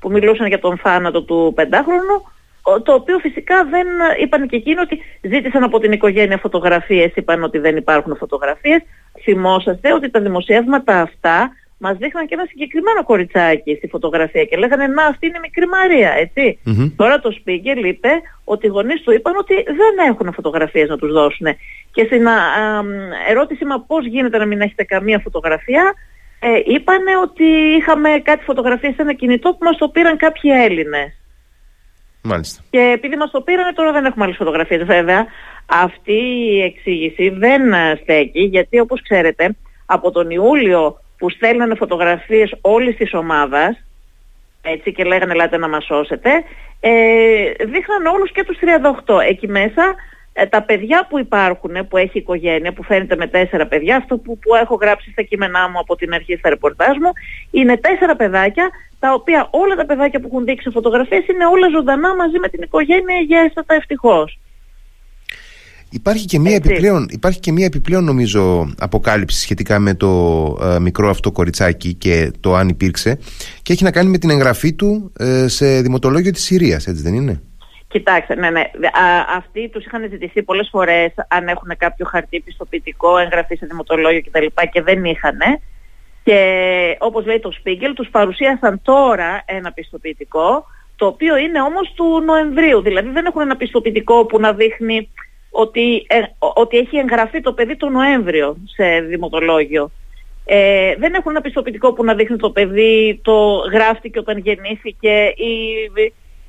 που 0.00 0.10
μιλούσαν 0.10 0.46
για 0.46 0.58
τον 0.58 0.78
θάνατο 0.78 1.22
του 1.22 1.52
πεντάχρονου 1.56 2.16
το 2.82 2.92
οποίο 2.92 3.18
φυσικά 3.18 3.64
δεν 3.64 3.86
είπαν 4.20 4.48
και 4.48 4.56
εκείνοι 4.56 4.80
ότι 4.80 4.98
ζήτησαν 5.20 5.62
από 5.62 5.78
την 5.78 5.92
οικογένεια 5.92 6.38
φωτογραφίες, 6.38 7.12
είπαν 7.14 7.42
ότι 7.42 7.58
δεν 7.58 7.76
υπάρχουν 7.76 8.16
φωτογραφίες. 8.16 8.82
Θυμόσαστε 9.22 9.92
ότι 9.92 10.10
τα 10.10 10.20
δημοσιεύματα 10.20 11.00
αυτά 11.00 11.50
μας 11.78 11.96
δείχναν 11.96 12.26
και 12.26 12.34
ένα 12.34 12.46
συγκεκριμένο 12.48 13.04
κοριτσάκι 13.04 13.74
στη 13.74 13.88
φωτογραφία 13.88 14.44
και 14.44 14.56
λέγανε 14.56 14.86
να 14.86 15.04
αυτή 15.04 15.26
είναι 15.26 15.38
μικρή 15.38 15.66
Μαρία, 15.66 16.30
Τώρα 16.96 17.20
το 17.20 17.30
Σπίγκελ 17.30 17.84
είπε 17.84 18.08
ότι 18.44 18.66
οι 18.66 18.68
γονείς 18.68 19.02
του 19.02 19.12
είπαν 19.12 19.36
ότι 19.36 19.54
δεν 19.54 20.06
έχουν 20.08 20.32
φωτογραφίες 20.32 20.88
να 20.88 20.98
τους 20.98 21.12
δώσουν. 21.12 21.46
Και 21.92 22.04
στην 22.04 22.26
ερώτηση 23.28 23.64
μα 23.64 23.80
πώς 23.80 24.06
γίνεται 24.06 24.38
να 24.38 24.46
μην 24.46 24.60
έχετε 24.60 24.84
καμία 24.84 25.18
φωτογραφία, 25.18 25.94
ε, 26.40 26.60
είπανε 26.64 27.16
ότι 27.22 27.44
είχαμε 27.78 28.08
κάτι 28.22 28.44
φωτογραφίες 28.44 28.94
σε 28.94 29.02
ένα 29.02 29.12
κινητό 29.12 29.50
που 29.50 29.64
μας 29.64 29.76
το 29.76 29.88
πήραν 29.88 30.16
κάποιοι 30.16 30.50
Έλληνες. 30.54 31.20
Μάλιστα. 32.22 32.62
Και 32.70 32.92
επειδή 32.94 33.16
μας 33.16 33.30
το 33.30 33.40
πήρανε 33.40 33.72
τώρα 33.72 33.92
δεν 33.92 34.04
έχουμε 34.04 34.24
άλλες 34.24 34.36
φωτογραφίες 34.36 34.84
βέβαια. 34.84 35.26
Αυτή 35.66 36.18
η 36.52 36.62
εξήγηση 36.62 37.28
δεν 37.28 37.62
στέκει 38.02 38.40
γιατί 38.40 38.78
όπως 38.78 39.02
ξέρετε 39.02 39.56
από 39.86 40.10
τον 40.10 40.30
Ιούλιο 40.30 41.00
που 41.18 41.30
στέλνανε 41.30 41.74
φωτογραφίες 41.74 42.54
όλης 42.60 42.96
της 42.96 43.14
ομάδας 43.14 43.84
έτσι 44.62 44.92
και 44.92 45.04
λέγανε 45.04 45.32
ελάτε 45.32 45.56
να 45.56 45.68
μας 45.68 45.84
σώσετε 45.84 46.30
ε, 46.80 47.64
δείχναν 47.64 48.06
όλους 48.06 48.32
και 48.32 48.44
τους 48.44 48.58
38. 49.06 49.20
Εκεί 49.28 49.48
μέσα 49.48 49.94
ε, 50.32 50.46
τα 50.46 50.62
παιδιά 50.62 51.06
που 51.08 51.18
υπάρχουν, 51.18 51.88
που 51.88 51.96
έχει 51.96 52.18
οικογένεια, 52.18 52.72
που 52.72 52.82
φαίνεται 52.82 53.16
με 53.16 53.26
τέσσερα 53.26 53.66
παιδιά, 53.66 53.96
αυτό 53.96 54.18
που, 54.18 54.38
που 54.38 54.54
έχω 54.54 54.74
γράψει 54.74 55.10
στα 55.10 55.22
κείμενά 55.22 55.68
μου 55.68 55.78
από 55.78 55.96
την 55.96 56.14
αρχή 56.14 56.36
στα 56.36 56.48
ρεπορτάζ 56.48 56.96
μου, 56.96 57.12
είναι 57.50 57.76
τέσσερα 57.76 58.16
παιδάκια, 58.16 58.70
τα 58.98 59.12
οποία 59.12 59.48
όλα 59.50 59.74
τα 59.74 59.86
παιδάκια 59.86 60.20
που 60.20 60.26
έχουν 60.26 60.44
δείξει 60.44 60.70
φωτογραφίες 60.70 61.26
είναι 61.26 61.46
όλα 61.46 61.68
ζωντανά 61.68 62.14
μαζί 62.14 62.38
με 62.38 62.48
την 62.48 62.62
οικογένεια 62.62 63.18
για 63.18 63.40
έστατα 63.40 63.74
ευτυχώς. 63.74 64.38
Υπάρχει 65.96 66.24
και, 66.24 66.38
μία 66.38 66.54
επιπλέον, 66.54 67.08
υπάρχει 67.10 67.40
και 67.40 67.52
μία 67.52 67.66
επιπλέον 67.66 68.04
νομίζω 68.04 68.74
αποκάλυψη 68.78 69.40
σχετικά 69.40 69.78
με 69.78 69.94
το 69.94 70.10
ε, 70.62 70.78
μικρό 70.78 71.08
αυτό 71.08 71.32
κοριτσάκι 71.32 71.94
και 71.94 72.32
το 72.40 72.54
αν 72.54 72.68
υπήρξε 72.68 73.18
και 73.62 73.72
έχει 73.72 73.84
να 73.84 73.90
κάνει 73.90 74.10
με 74.10 74.18
την 74.18 74.30
εγγραφή 74.30 74.72
του 74.72 75.12
ε, 75.18 75.48
σε 75.48 75.80
δημοτολόγιο 75.80 76.30
της 76.30 76.42
Συρίας, 76.42 76.86
έτσι 76.86 77.02
δεν 77.02 77.14
είναι; 77.14 77.42
Κοιτάξτε, 77.88 78.34
ναι, 78.34 78.50
ναι. 78.50 78.60
Α, 78.60 79.36
αυτοί 79.36 79.68
τους 79.68 79.84
είχαν 79.84 80.08
ζητηθεί 80.10 80.42
πολλές 80.42 80.68
φορές 80.70 81.12
αν 81.28 81.48
έχουν 81.48 81.70
κάποιο 81.78 82.06
χαρτί 82.06 82.40
πιστοποιητικό, 82.40 83.18
εγγραφή 83.18 83.56
σε 83.56 83.66
δημοτολόγιο 83.66 84.20
κτλ. 84.20 84.46
και 84.72 84.82
δεν 84.82 85.04
είχαν. 85.04 85.38
Και 86.24 86.38
όπως 86.98 87.26
λέει 87.26 87.38
το 87.40 87.50
Σπίγκελ, 87.50 87.94
τους 87.94 88.08
παρουσίασαν 88.08 88.80
τώρα 88.82 89.42
ένα 89.46 89.72
πιστοποιητικό, 89.72 90.66
το 90.96 91.06
οποίο 91.06 91.36
είναι 91.36 91.60
όμως 91.62 91.92
του 91.94 92.22
Νοεμβρίου. 92.24 92.82
Δηλαδή 92.82 93.08
δεν 93.08 93.26
έχουν 93.26 93.40
ένα 93.40 93.56
πιστοποιητικό 93.56 94.24
που 94.26 94.40
να 94.40 94.52
δείχνει 94.52 95.10
ότι, 95.56 96.06
ε, 96.08 96.20
ότι 96.38 96.76
έχει 96.76 96.96
εγγραφεί 96.96 97.40
το 97.40 97.52
παιδί 97.52 97.76
το 97.76 97.88
Νοέμβριο 97.88 98.56
σε 98.64 99.00
δημοτολόγιο. 99.00 99.90
Ε, 100.44 100.94
δεν 100.98 101.14
έχουν 101.14 101.30
ένα 101.30 101.40
πιστοποιητικό 101.40 101.92
που 101.92 102.04
να 102.04 102.14
δείχνει 102.14 102.36
το 102.36 102.50
παιδί 102.50 103.20
το 103.22 103.56
γράφτηκε 103.72 104.18
όταν 104.18 104.38
γεννήθηκε 104.38 105.32
ή 105.36 105.54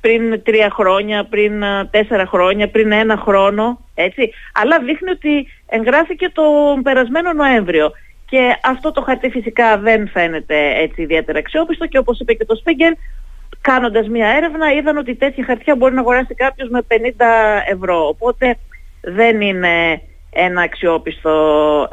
πριν 0.00 0.42
τρία 0.42 0.70
χρόνια, 0.70 1.24
πριν 1.24 1.62
τέσσερα 1.90 2.26
χρόνια, 2.26 2.68
πριν 2.68 2.92
ένα 2.92 3.16
χρόνο, 3.16 3.80
έτσι. 3.94 4.30
Αλλά 4.52 4.78
δείχνει 4.78 5.10
ότι 5.10 5.46
εγγράφηκε 5.66 6.30
το 6.32 6.42
περασμένο 6.82 7.32
Νοέμβριο. 7.32 7.90
Και 8.30 8.56
αυτό 8.62 8.92
το 8.92 9.02
χαρτί 9.02 9.30
φυσικά 9.30 9.78
δεν 9.78 10.08
φαίνεται 10.08 10.56
έτσι 10.74 11.02
ιδιαίτερα 11.02 11.38
αξιόπιστο 11.38 11.86
και 11.86 11.98
όπως 11.98 12.20
είπε 12.20 12.32
και 12.34 12.44
το 12.44 12.54
Σπίγκερ, 12.54 12.92
κάνοντας 13.60 14.08
μια 14.08 14.28
έρευνα 14.28 14.72
είδαν 14.72 14.96
ότι 14.96 15.14
τέτοια 15.14 15.44
χαρτιά 15.44 15.76
μπορεί 15.76 15.94
να 15.94 16.00
αγοράσει 16.00 16.34
κάποιος 16.34 16.68
με 16.68 16.80
50 16.88 16.94
ευρώ. 17.68 18.08
Οπότε 18.08 18.58
δεν 19.00 19.40
είναι 19.40 20.00
ένα 20.30 20.62
αξιόπιστο, 20.62 21.32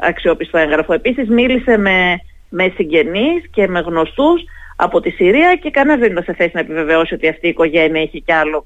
αξιόπιστο 0.00 0.58
έγγραφο. 0.58 0.92
Επίσης 0.92 1.28
μίλησε 1.28 1.76
με, 1.76 2.20
με 2.48 2.72
συγγενείς 2.74 3.48
και 3.50 3.68
με 3.68 3.80
γνωστούς 3.80 4.42
από 4.76 5.00
τη 5.00 5.10
Συρία 5.10 5.56
και 5.56 5.70
κανένας 5.70 6.00
δεν 6.00 6.10
ήταν 6.10 6.24
σε 6.24 6.34
θέση 6.34 6.50
να 6.54 6.60
επιβεβαιώσει 6.60 7.14
ότι 7.14 7.28
αυτή 7.28 7.46
η 7.46 7.50
οικογένεια 7.50 8.00
έχει 8.02 8.20
κι 8.20 8.32
άλλο 8.32 8.62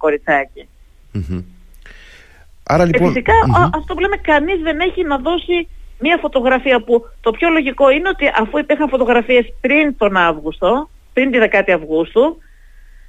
Άρα, 2.63 2.85
λοιπόν... 2.85 3.01
Και 3.01 3.07
φυσικα 3.07 3.33
αυτό 3.75 3.95
που 3.95 4.01
λέμε 4.01 4.17
κανείς 4.17 4.61
δεν 4.63 4.81
έχει 4.81 5.05
να 5.05 5.19
δώσει 5.19 5.69
μια 5.99 6.19
φωτογραφία 6.21 6.81
που 6.81 7.05
το 7.21 7.31
πιο 7.31 7.49
λογικό 7.49 7.91
είναι 7.91 8.09
ότι 8.09 8.25
αφού 8.43 8.59
υπήρχαν 8.59 8.89
φωτογραφίες 8.89 9.53
πριν 9.61 9.97
τον 9.97 10.17
Αύγουστο, 10.17 10.89
πριν 11.13 11.31
τη 11.31 11.39
10η 11.41 11.71
Αυγούστου, 11.71 12.37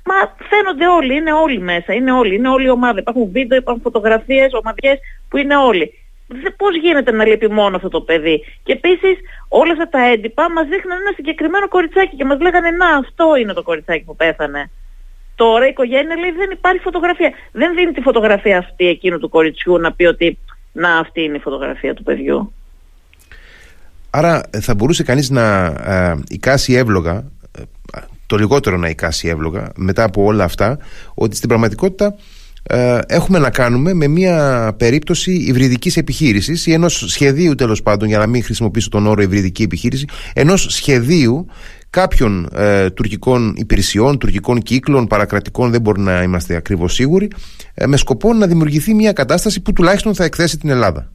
μα 0.05 0.15
φαίνονται 0.49 0.87
όλοι, 0.87 1.15
είναι 1.15 1.33
όλοι 1.33 1.59
μέσα, 1.59 1.93
είναι 1.93 2.11
όλοι, 2.11 2.35
είναι 2.35 2.49
όλη 2.49 2.65
η 2.65 2.69
ομάδα. 2.69 2.99
Υπάρχουν 2.99 3.29
βίντεο, 3.31 3.57
υπάρχουν 3.57 3.83
φωτογραφίες, 3.83 4.53
ομαδικές 4.53 4.99
που 5.29 5.37
είναι 5.37 5.55
όλοι 5.55 5.93
πώς 6.57 6.77
γίνεται 6.81 7.11
να 7.11 7.25
λείπει 7.25 7.49
μόνο 7.49 7.75
αυτό 7.75 7.89
το 7.89 8.01
παιδί; 8.01 8.43
Και 8.63 8.71
επίσης 8.71 9.15
όλα 9.47 9.71
αυτά 9.71 9.89
τα 9.89 10.05
έντυπα 10.05 10.51
μας 10.51 10.67
δείχναν 10.67 10.97
ένα 11.01 11.11
συγκεκριμένο 11.15 11.67
κοριτσάκι 11.67 12.15
και 12.15 12.25
μας 12.25 12.39
λέγανε 12.39 12.69
να 12.71 12.87
αυτό 12.95 13.35
είναι 13.35 13.53
το 13.53 13.63
κοριτσάκι 13.63 14.03
που 14.03 14.15
πέθανε. 14.15 14.69
Τώρα 15.35 15.65
η 15.65 15.69
οικογένεια 15.69 16.15
λέει 16.15 16.31
δεν 16.31 16.51
υπάρχει 16.51 16.81
φωτογραφία. 16.81 17.31
Δεν 17.51 17.75
δίνει 17.75 17.91
τη 17.91 18.01
φωτογραφία 18.01 18.57
αυτή 18.57 18.87
εκείνου 18.87 19.19
του 19.19 19.29
κοριτσιού 19.29 19.77
να 19.77 19.93
πει 19.93 20.05
ότι 20.05 20.37
να 20.71 20.97
αυτή 20.97 21.21
είναι 21.23 21.37
η 21.37 21.39
φωτογραφία 21.39 21.93
του 21.93 22.03
παιδιού. 22.03 22.53
Άρα 24.09 24.43
ε, 24.49 24.59
θα 24.59 24.75
μπορούσε 24.75 25.03
κανείς 25.03 25.29
να 25.29 25.65
ε, 25.65 26.19
εικάσει 26.27 26.73
εύλογα, 26.73 27.23
ε, 27.57 27.61
το 28.31 28.37
λιγότερο 28.37 28.77
να 28.77 28.89
εικάσει 28.89 29.27
εύλογα 29.27 29.71
μετά 29.75 30.03
από 30.03 30.23
όλα 30.23 30.43
αυτά, 30.43 30.77
ότι 31.13 31.35
στην 31.35 31.49
πραγματικότητα 31.49 32.15
ε, 32.63 32.99
έχουμε 33.07 33.39
να 33.39 33.49
κάνουμε 33.49 33.93
με 33.93 34.07
μια 34.07 34.73
περίπτωση 34.77 35.31
υβριδικής 35.31 35.97
επιχείρησης 35.97 36.67
ή 36.67 36.73
ενός 36.73 37.03
σχεδίου 37.07 37.55
τέλος 37.55 37.81
πάντων, 37.81 38.07
για 38.07 38.17
να 38.17 38.27
μην 38.27 38.43
χρησιμοποιήσω 38.43 38.89
τον 38.89 39.07
όρο 39.07 39.21
υβριδική 39.21 39.63
επιχείρηση, 39.63 40.05
ενός 40.33 40.65
σχεδίου 40.69 41.45
κάποιων 41.89 42.49
ε, 42.55 42.89
τουρκικών 42.89 43.53
υπηρεσιών, 43.57 44.17
τουρκικών 44.17 44.59
κύκλων, 44.59 45.07
παρακρατικών, 45.07 45.71
δεν 45.71 45.81
μπορεί 45.81 46.01
να 46.01 46.23
είμαστε 46.23 46.55
ακριβώς 46.55 46.93
σίγουροι, 46.93 47.27
ε, 47.73 47.85
με 47.85 47.97
σκοπό 47.97 48.33
να 48.33 48.47
δημιουργηθεί 48.47 48.93
μια 48.93 49.13
κατάσταση 49.13 49.61
που 49.61 49.73
τουλάχιστον 49.73 50.15
θα 50.15 50.23
εκθέσει 50.23 50.57
την 50.57 50.69
Ελλάδα. 50.69 51.11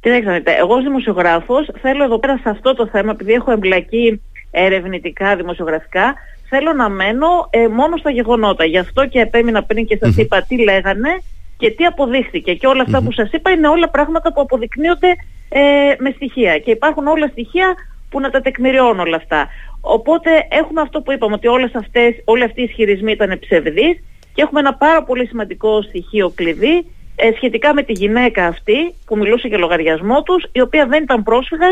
Κοιτάξτε, 0.00 0.52
εγώ 0.60 0.74
ως 0.74 0.82
δημοσιογράφος 0.82 1.70
θέλω 1.80 2.04
εδώ 2.04 2.18
πέρα 2.18 2.36
σε 2.36 2.48
αυτό 2.48 2.74
το 2.74 2.88
θέμα, 2.88 3.10
επειδή 3.10 3.32
έχω 3.32 3.50
εμπλακεί 3.50 4.20
ερευνητικά, 4.52 5.36
δημοσιογραφικά, 5.36 6.14
θέλω 6.48 6.72
να 6.72 6.88
μένω 6.88 7.48
ε, 7.50 7.68
μόνο 7.68 7.96
στα 7.96 8.10
γεγονότα. 8.10 8.64
Γι' 8.64 8.78
αυτό 8.78 9.06
και 9.06 9.20
επέμεινα 9.20 9.62
πριν 9.62 9.86
και 9.86 9.96
σας 9.96 10.16
είπα 10.16 10.42
τι 10.42 10.62
λέγανε 10.62 11.22
και 11.56 11.70
τι 11.70 11.84
αποδείχθηκε. 11.84 12.54
Και 12.54 12.66
όλα 12.66 12.84
που 13.04 13.12
σας 13.12 13.30
είπα 13.32 13.50
είναι 13.50 13.68
όλα 13.68 13.88
πράγματα 13.88 14.32
που 14.32 14.40
αποδεικνύονται 14.40 15.10
ε, 15.48 15.60
με 15.98 16.10
στοιχεία. 16.14 16.58
Και 16.58 16.70
υπάρχουν 16.70 17.06
όλα 17.06 17.26
στοιχεία 17.26 17.74
που 18.10 18.20
να 18.20 18.30
τα 18.30 18.40
τεκμηριώνουν 18.40 19.00
όλα 19.00 19.16
αυτά. 19.16 19.48
Οπότε 19.80 20.30
έχουμε 20.50 20.80
αυτό 20.80 21.00
που 21.00 21.12
είπαμε, 21.12 21.34
ότι 21.34 21.46
όλες 21.46 21.74
αυτές, 21.74 22.22
όλοι 22.24 22.44
αυτοί 22.44 22.60
οι 22.60 22.64
ισχυρισμοί 22.64 23.12
ήταν 23.12 23.38
ψευδείς 23.38 24.02
και 24.34 24.42
έχουμε 24.42 24.60
ένα 24.60 24.74
πάρα 24.74 25.02
πολύ 25.02 25.26
σημαντικό 25.26 25.82
στοιχείο 25.82 26.32
κλειδί 26.34 26.86
ε, 27.16 27.32
σχετικά 27.34 27.74
με 27.74 27.82
τη 27.82 27.92
γυναίκα 27.92 28.46
αυτή 28.46 28.94
που 29.06 29.16
μιλούσε 29.16 29.48
για 29.48 29.58
λογαριασμό 29.58 30.22
τους, 30.22 30.44
η 30.52 30.60
οποία 30.60 30.86
δεν 30.86 31.02
ήταν 31.02 31.22
πρόσφυγα, 31.22 31.66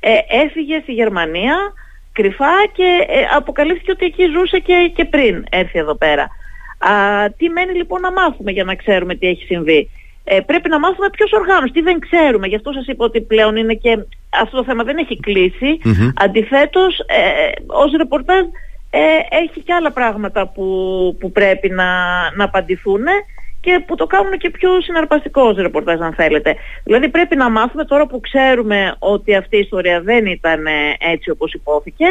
ε, 0.00 0.42
έφυγε 0.44 0.80
στη 0.82 0.92
Γερμανία 0.92 1.56
κρυφά 2.12 2.54
και 2.72 3.06
ε, 3.08 3.36
αποκαλύφθηκε 3.36 3.90
ότι 3.90 4.04
εκεί 4.04 4.24
ζούσε 4.36 4.58
και, 4.58 4.92
και 4.94 5.04
πριν 5.04 5.44
έρθει 5.50 5.78
εδώ 5.78 5.94
πέρα. 5.94 6.22
Α, 6.78 7.30
τι 7.36 7.48
μένει 7.48 7.72
λοιπόν 7.72 8.00
να 8.00 8.12
μάθουμε 8.12 8.50
για 8.50 8.64
να 8.64 8.74
ξέρουμε 8.74 9.14
τι 9.14 9.26
έχει 9.26 9.44
συμβεί; 9.44 9.90
Ε, 10.24 10.40
πρέπει 10.40 10.68
να 10.68 10.78
μάθουμε 10.78 11.10
ποιος 11.10 11.32
οργάνωσε, 11.32 11.72
τι 11.72 11.80
δεν 11.80 11.98
ξέρουμε. 11.98 12.46
Γι' 12.46 12.54
αυτό 12.54 12.72
σας 12.72 12.86
είπα 12.86 13.04
ότι 13.04 13.20
πλέον 13.20 13.56
είναι 13.56 13.74
και 13.74 13.98
αυτό 14.42 14.56
το 14.56 14.64
θέμα 14.64 14.84
δεν 14.84 14.96
έχει 14.96 15.20
κλείσει. 15.20 15.80
Mm-hmm. 15.84 16.12
Αντιθέτως, 16.14 16.98
ε, 16.98 17.52
ως 17.66 17.92
ρεπορτάζ 17.96 18.44
ε, 18.90 19.36
έχει 19.42 19.60
και 19.60 19.72
άλλα 19.72 19.90
πράγματα 19.90 20.46
που, 20.48 20.66
που 21.20 21.32
πρέπει 21.32 21.68
να, 21.68 21.84
να 22.36 22.44
απαντηθούν 22.44 23.04
και 23.62 23.82
που 23.86 23.94
το 23.94 24.06
κάνουν 24.06 24.38
και 24.38 24.50
πιο 24.50 24.80
συναρπαστικός 24.80 25.50
ως 25.50 25.56
ρεπορτάζ 25.56 26.00
αν 26.00 26.14
θέλετε. 26.14 26.56
Δηλαδή 26.84 27.08
πρέπει 27.08 27.36
να 27.36 27.50
μάθουμε 27.50 27.84
τώρα 27.84 28.06
που 28.06 28.20
ξέρουμε 28.20 28.94
ότι 28.98 29.34
αυτή 29.34 29.56
η 29.56 29.60
ιστορία 29.60 30.00
δεν 30.00 30.26
ήταν 30.26 30.66
ε, 30.66 30.96
έτσι 30.98 31.30
όπως 31.30 31.52
υπόθηκε, 31.52 32.04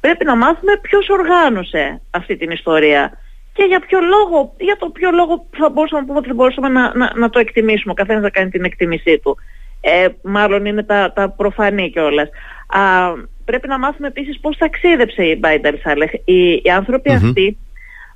πρέπει 0.00 0.24
να 0.24 0.36
μάθουμε 0.36 0.72
ποιος 0.82 1.08
οργάνωσε 1.08 2.00
αυτή 2.10 2.36
την 2.36 2.50
ιστορία 2.50 3.12
και 3.52 3.64
για 3.64 3.80
ποιο 3.80 3.98
λόγο, 4.00 4.54
για 4.58 4.76
το 4.76 4.86
ποιο 4.88 5.10
λόγο 5.10 5.46
θα 5.58 5.70
μπορούσαμε 5.70 6.00
να 6.00 6.06
πούμε 6.06 6.18
ότι 6.18 6.32
μπορούσαμε 6.32 6.68
να, 6.68 6.96
να, 6.96 7.12
να 7.16 7.30
το 7.30 7.38
εκτιμήσουμε, 7.38 7.92
ο 7.92 7.94
καθένας 7.94 8.22
να 8.22 8.30
κάνει 8.30 8.50
την 8.50 8.64
εκτίμησή 8.64 9.18
του. 9.18 9.36
Ε, 9.80 10.06
μάλλον 10.22 10.64
είναι 10.64 10.82
τα, 10.82 11.12
τα 11.12 11.30
προφανή 11.30 11.90
κιόλας. 11.90 12.28
Α, 12.66 12.80
πρέπει 13.44 13.68
να 13.68 13.78
μάθουμε 13.78 14.08
επίσης 14.08 14.40
πώς 14.40 14.56
ταξίδεψε 14.56 15.24
η 15.24 15.36
Μπάιντερ 15.40 15.78
Σάλεχ. 15.78 16.12
Οι, 16.24 16.52
οι 16.52 16.70
άνθρωποι 16.76 17.12
αυτοί 17.12 17.58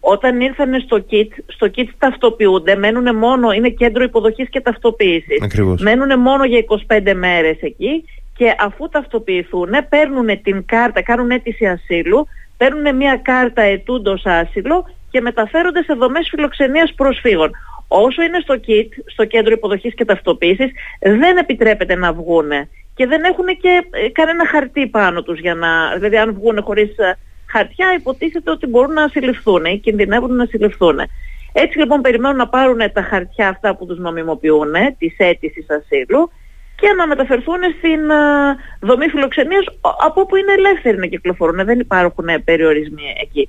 όταν 0.00 0.40
ήρθαν 0.40 0.80
στο 0.80 1.04
kit, 1.10 1.28
στο 1.46 1.66
kit 1.76 1.88
ταυτοποιούνται, 1.98 2.76
μένουν 2.76 3.16
μόνο, 3.16 3.52
είναι 3.52 3.68
κέντρο 3.68 4.02
υποδοχής 4.02 4.48
και 4.48 4.60
ταυτοποίησης. 4.60 5.42
Ακριβώς. 5.42 5.82
Μένουν 5.82 6.20
μόνο 6.20 6.44
για 6.44 6.58
25 6.58 7.14
μέρες 7.14 7.56
εκεί 7.60 8.04
και 8.36 8.54
αφού 8.58 8.88
ταυτοποιηθούν 8.88 9.70
παίρνουν 9.88 10.42
την 10.42 10.64
κάρτα, 10.66 11.02
κάνουν 11.02 11.30
αίτηση 11.30 11.66
ασύλου, 11.66 12.26
παίρνουν 12.56 12.96
μια 12.96 13.20
κάρτα 13.24 13.62
ετούντος 13.62 14.22
άσυλο 14.24 14.84
και 15.10 15.20
μεταφέρονται 15.20 15.82
σε 15.82 15.94
δομές 15.94 16.28
φιλοξενίας 16.30 16.94
προσφύγων. 16.96 17.50
Όσο 17.88 18.22
είναι 18.22 18.38
στο 18.42 18.54
KIT, 18.66 18.88
στο 19.06 19.24
κέντρο 19.24 19.52
υποδοχής 19.52 19.94
και 19.94 20.04
ταυτοποίησης, 20.04 20.70
δεν 21.00 21.36
επιτρέπεται 21.36 21.94
να 21.94 22.12
βγούνε 22.12 22.68
και 22.94 23.06
δεν 23.06 23.24
έχουν 23.24 23.46
και 23.46 23.86
ε, 23.90 24.08
κανένα 24.08 24.46
χαρτί 24.46 24.86
πάνω 24.86 25.22
τους 25.22 25.40
για 25.40 25.54
να, 25.54 25.94
δηλαδή 25.94 26.16
αν 26.16 26.34
βγούνε 26.34 26.60
χωρίς 26.60 26.98
ε, 26.98 27.18
χαρτιά 27.50 27.94
υποτίθεται 27.98 28.50
ότι 28.50 28.66
μπορούν 28.66 28.92
να 28.92 29.08
συλληφθούν 29.08 29.64
ή 29.64 29.78
κινδυνεύουν 29.78 30.36
να 30.36 30.44
συλληφθούν. 30.44 31.00
Έτσι 31.52 31.78
λοιπόν 31.78 32.00
περιμένουν 32.00 32.36
να 32.36 32.48
πάρουν 32.48 32.78
τα 32.92 33.02
χαρτιά 33.02 33.48
αυτά 33.48 33.76
που 33.76 33.86
τους 33.86 33.98
νομιμοποιούν, 33.98 34.72
της 34.98 35.14
αίτησης 35.18 35.66
ασύλου 35.70 36.30
και 36.76 36.92
να 36.96 37.06
μεταφερθούν 37.06 37.58
στην 37.78 38.00
uh, 38.10 38.56
δομή 38.80 39.08
φιλοξενίας 39.08 39.64
από 39.80 40.20
όπου 40.20 40.36
είναι 40.36 40.52
ελεύθεροι 40.52 40.98
να 40.98 41.06
κυκλοφορούν. 41.06 41.64
Δεν 41.64 41.78
υπάρχουν 41.78 42.26
περιορισμοί 42.44 43.14
εκεί. 43.22 43.48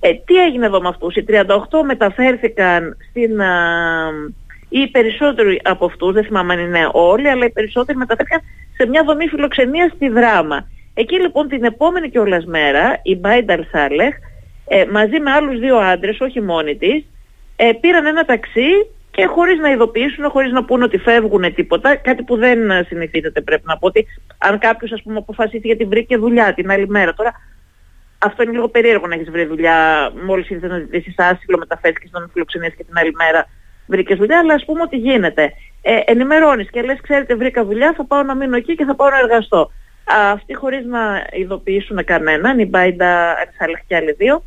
Ε, 0.00 0.12
τι 0.12 0.36
έγινε 0.44 0.66
εδώ 0.66 0.80
με 0.80 0.88
αυτούς; 0.88 1.14
Οι 1.16 1.24
38 1.28 1.34
μεταφέρθηκαν 1.84 2.96
στην... 3.10 3.40
Uh, 3.40 4.32
οι 4.70 4.88
περισσότεροι 4.88 5.60
από 5.64 5.84
αυτούς, 5.84 6.12
δεν 6.12 6.24
θυμάμαι 6.24 6.52
αν 6.52 6.58
είναι 6.58 6.88
όλοι, 6.92 7.28
αλλά 7.28 7.44
οι 7.44 7.50
περισσότεροι 7.50 7.98
μεταφέρθηκαν 7.98 8.40
σε 8.76 8.86
μια 8.86 9.04
δομή 9.04 9.26
φιλοξενίας 9.28 9.92
στη 9.94 10.08
Δράμα. 10.08 10.68
Εκεί 11.00 11.20
λοιπόν 11.20 11.48
την 11.48 11.64
επόμενη 11.64 12.10
κιόλας 12.10 12.44
μέρα 12.44 13.00
η 13.02 13.16
Μπάινταλ 13.16 13.64
Σάλεχ 13.72 14.14
ε, 14.68 14.84
μαζί 14.84 15.20
με 15.20 15.30
άλλους 15.30 15.58
δύο 15.58 15.76
άντρες, 15.76 16.20
όχι 16.20 16.40
μόνοι 16.40 16.76
της, 16.76 17.04
ε, 17.56 17.72
πήραν 17.80 18.06
ένα 18.06 18.24
ταξί 18.24 18.70
και 19.10 19.26
χωρίς 19.26 19.58
να 19.58 19.70
ειδοποιήσουν, 19.70 20.30
χωρίς 20.30 20.52
να 20.52 20.64
πούνε 20.64 20.84
ότι 20.84 20.98
φεύγουν 20.98 21.54
τίποτα, 21.54 21.96
κάτι 21.96 22.22
που 22.22 22.36
δεν 22.36 22.58
συνηθίζεται 22.86 23.40
πρέπει 23.40 23.62
να 23.64 23.78
πω 23.78 23.86
ότι 23.86 24.06
αν 24.38 24.58
κάποιος 24.58 24.92
ας 24.92 25.02
πούμε 25.02 25.18
αποφασίσει 25.18 25.66
γιατί 25.66 25.84
βρήκε 25.84 26.16
δουλειά 26.16 26.54
την 26.54 26.70
άλλη 26.70 26.88
μέρα. 26.88 27.14
Τώρα 27.14 27.32
αυτό 28.18 28.42
είναι 28.42 28.52
λίγο 28.52 28.68
περίεργο 28.68 29.06
να 29.06 29.14
έχεις 29.14 29.30
βρει 29.30 29.44
δουλειά 29.44 30.10
μόλις 30.26 30.50
ήρθες 30.50 30.70
να 30.70 30.78
ζητήσεις 30.78 31.14
άσυλο, 31.16 31.58
μεταφέρθηκες 31.58 32.08
στον 32.08 32.30
φιλοξενίες 32.32 32.74
και 32.74 32.84
την 32.84 32.98
άλλη 32.98 33.12
μέρα 33.14 33.46
βρήκες 33.86 34.18
δουλειά, 34.18 34.38
αλλά 34.38 34.54
ας 34.54 34.64
πούμε 34.64 34.82
ότι 34.82 34.96
γίνεται. 34.96 35.52
Ε, 35.82 36.00
ενημερώνεις 36.04 36.70
και 36.70 36.82
λες 36.82 37.00
ξέρετε 37.02 37.34
βρήκα 37.34 37.64
δουλειά, 37.64 37.94
θα 37.96 38.04
πάω 38.06 38.22
να 38.22 38.34
μείνω 38.34 38.56
εκεί 38.56 38.74
και 38.74 38.84
θα 38.84 38.94
πάω 38.94 39.10
να 39.10 39.18
εργαστώ. 39.18 39.70
Αυτοί 40.08 40.54
χωρίς 40.54 40.84
να 40.84 41.26
ειδοποιήσουν 41.32 42.04
κανέναν, 42.04 42.58
η 42.58 42.66
Μπάιντα 42.66 43.30
Αρισάλεχ 43.30 43.80
και 43.86 43.96
άλλοι 43.96 44.12
δύο, 44.12 44.42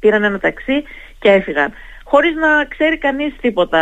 πήραν 0.00 0.24
ένα 0.24 0.38
ταξί 0.38 0.82
και 1.18 1.30
έφυγαν. 1.30 1.72
Χωρίς 2.04 2.34
να 2.34 2.64
ξέρει 2.64 2.98
κανείς 2.98 3.34
τίποτα 3.40 3.80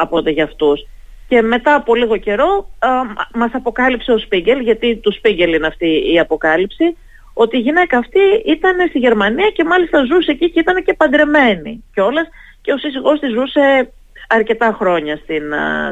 από 0.00 0.16
ό,τι 0.16 0.30
για 0.30 0.44
αυτούς. 0.44 0.86
Και 1.28 1.42
μετά 1.42 1.74
από 1.74 1.94
λίγο 1.94 2.16
καιρό 2.16 2.70
α, 2.78 2.88
μας 3.34 3.50
αποκάλυψε 3.52 4.12
ο 4.12 4.18
Σπίγκελ, 4.18 4.60
γιατί 4.60 4.96
του 4.96 5.12
Σπίγκελ 5.12 5.52
είναι 5.54 5.66
αυτή 5.66 6.12
η 6.12 6.18
αποκάλυψη, 6.18 6.96
ότι 7.34 7.56
η 7.56 7.60
γυναίκα 7.60 7.98
αυτή 7.98 8.20
ήταν 8.46 8.88
στη 8.88 8.98
Γερμανία 8.98 9.50
και 9.50 9.64
μάλιστα 9.64 10.04
ζούσε 10.04 10.30
εκεί 10.30 10.50
και 10.50 10.60
ήταν 10.60 10.84
και 10.84 10.94
παντρεμένη 10.94 11.84
κιόλας 11.94 12.28
και 12.60 12.72
ο 12.72 12.78
σύζυγός 12.78 13.20
της 13.20 13.32
ζούσε 13.32 13.92
αρκετά 14.28 14.76
χρόνια 14.78 15.16
στην, 15.16 15.42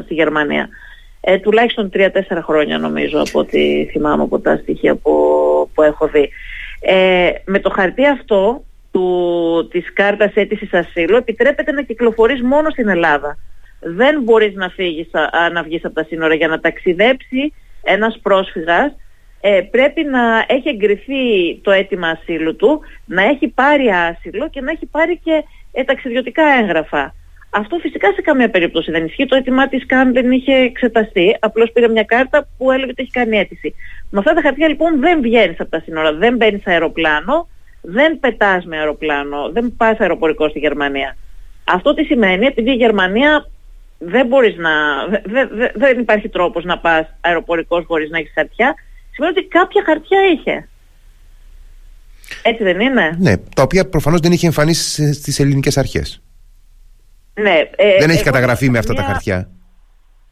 στη 0.03 0.13
Γερμανία 0.13 0.69
ε, 1.25 1.37
τουλάχιστον 1.37 1.89
3-4 1.93 2.07
χρόνια 2.41 2.77
νομίζω 2.77 3.21
από 3.27 3.39
ό,τι 3.39 3.85
θυμάμαι 3.91 4.23
από 4.23 4.39
τα 4.39 4.55
στοιχεία 4.55 4.95
που, 4.95 5.11
που 5.73 5.81
έχω 5.81 6.07
δει. 6.07 6.29
Ε, 6.79 7.29
με 7.45 7.59
το 7.59 7.69
χαρτί 7.69 8.05
αυτό 8.05 8.63
του, 8.91 9.67
της 9.71 9.93
κάρτας 9.93 10.33
αίτησης 10.33 10.73
ασύλου 10.73 11.15
επιτρέπεται 11.15 11.71
να 11.71 11.81
κυκλοφορείς 11.81 12.41
μόνο 12.41 12.69
στην 12.69 12.87
Ελλάδα. 12.87 13.37
Δεν 13.79 14.21
μπορείς 14.21 14.53
να, 14.55 14.69
φύγεις, 14.69 15.09
να 15.53 15.63
βγεις 15.63 15.85
από 15.85 15.93
τα 15.93 16.03
σύνορα 16.03 16.33
για 16.33 16.47
να 16.47 16.59
ταξιδέψει 16.59 17.53
ένας 17.83 18.19
πρόσφυγας 18.21 18.95
ε, 19.45 19.61
πρέπει 19.71 20.03
να 20.03 20.45
έχει 20.47 20.69
εγκριθεί 20.69 21.55
το 21.61 21.71
αίτημα 21.71 22.07
ασύλου 22.07 22.55
του, 22.55 22.81
να 23.05 23.23
έχει 23.23 23.47
πάρει 23.47 23.89
άσυλο 23.89 24.49
και 24.49 24.61
να 24.61 24.71
έχει 24.71 24.85
πάρει 24.85 25.19
και 25.23 25.43
ε, 25.71 25.83
ταξιδιωτικά 25.83 26.43
έγγραφα. 26.61 27.13
Αυτό 27.55 27.77
φυσικά 27.77 28.13
σε 28.13 28.21
καμία 28.21 28.49
περίπτωση 28.49 28.91
δεν 28.91 29.05
ισχύει. 29.05 29.25
Το 29.25 29.35
αίτημά 29.35 29.67
της 29.67 29.85
καν 29.85 30.13
δεν 30.13 30.31
είχε 30.31 30.53
εξεταστεί. 30.53 31.37
Απλώς 31.39 31.71
πήρε 31.71 31.87
μια 31.87 32.03
κάρτα 32.03 32.47
που 32.57 32.71
έλεγε 32.71 32.91
ότι 32.91 33.01
έχει 33.01 33.11
κάνει 33.11 33.37
αίτηση. 33.37 33.75
Με 34.09 34.19
αυτά 34.19 34.33
τα 34.33 34.41
χαρτιά 34.41 34.67
λοιπόν 34.67 34.99
δεν 34.99 35.21
βγαίνεις 35.21 35.59
από 35.59 35.69
τα 35.69 35.79
σύνορα, 35.79 36.13
δεν 36.13 36.35
μπαίνεις 36.35 36.67
αεροπλάνο, 36.67 37.47
δεν 37.81 38.19
πετάς 38.19 38.65
με 38.65 38.77
αεροπλάνο, 38.77 39.49
δεν 39.51 39.73
πας 39.77 39.99
αεροπορικό 39.99 40.49
στη 40.49 40.59
Γερμανία. 40.59 41.17
Αυτό 41.63 41.93
τι 41.93 42.03
σημαίνει, 42.03 42.45
επειδή 42.45 42.71
η 42.71 42.75
Γερμανία 42.75 43.49
δεν 43.97 44.27
μπορείς 44.27 44.55
να... 44.57 44.71
δεν 45.73 45.99
υπάρχει 45.99 46.29
τρόπος 46.29 46.63
να 46.63 46.77
πας 46.77 47.05
αεροπορικός 47.21 47.85
χωρίς 47.85 48.09
να 48.09 48.17
έχεις 48.17 48.31
χαρτιά, 48.33 48.75
σημαίνει 49.11 49.33
ότι 49.37 49.47
κάποια 49.47 49.83
χαρτιά 49.85 50.19
είχε. 50.33 50.67
Έτσι 52.43 52.63
δεν 52.63 52.79
είναι; 52.79 53.15
Ναι, 53.19 53.37
τα 53.37 53.61
οποία 53.61 53.89
προφανώς 53.89 54.19
δεν 54.19 54.31
είχε 54.31 54.45
εμφανίσει 54.45 55.13
στις 55.13 55.39
ελληνικές 55.39 55.77
αρχές. 55.77 56.22
Ναι, 57.33 57.69
ε, 57.75 57.97
Δεν 57.99 58.09
έχει 58.09 58.23
καταγραφεί 58.23 58.69
με 58.69 58.77
αυτά 58.77 58.93
τα 58.93 59.03
χαρτιά. 59.03 59.49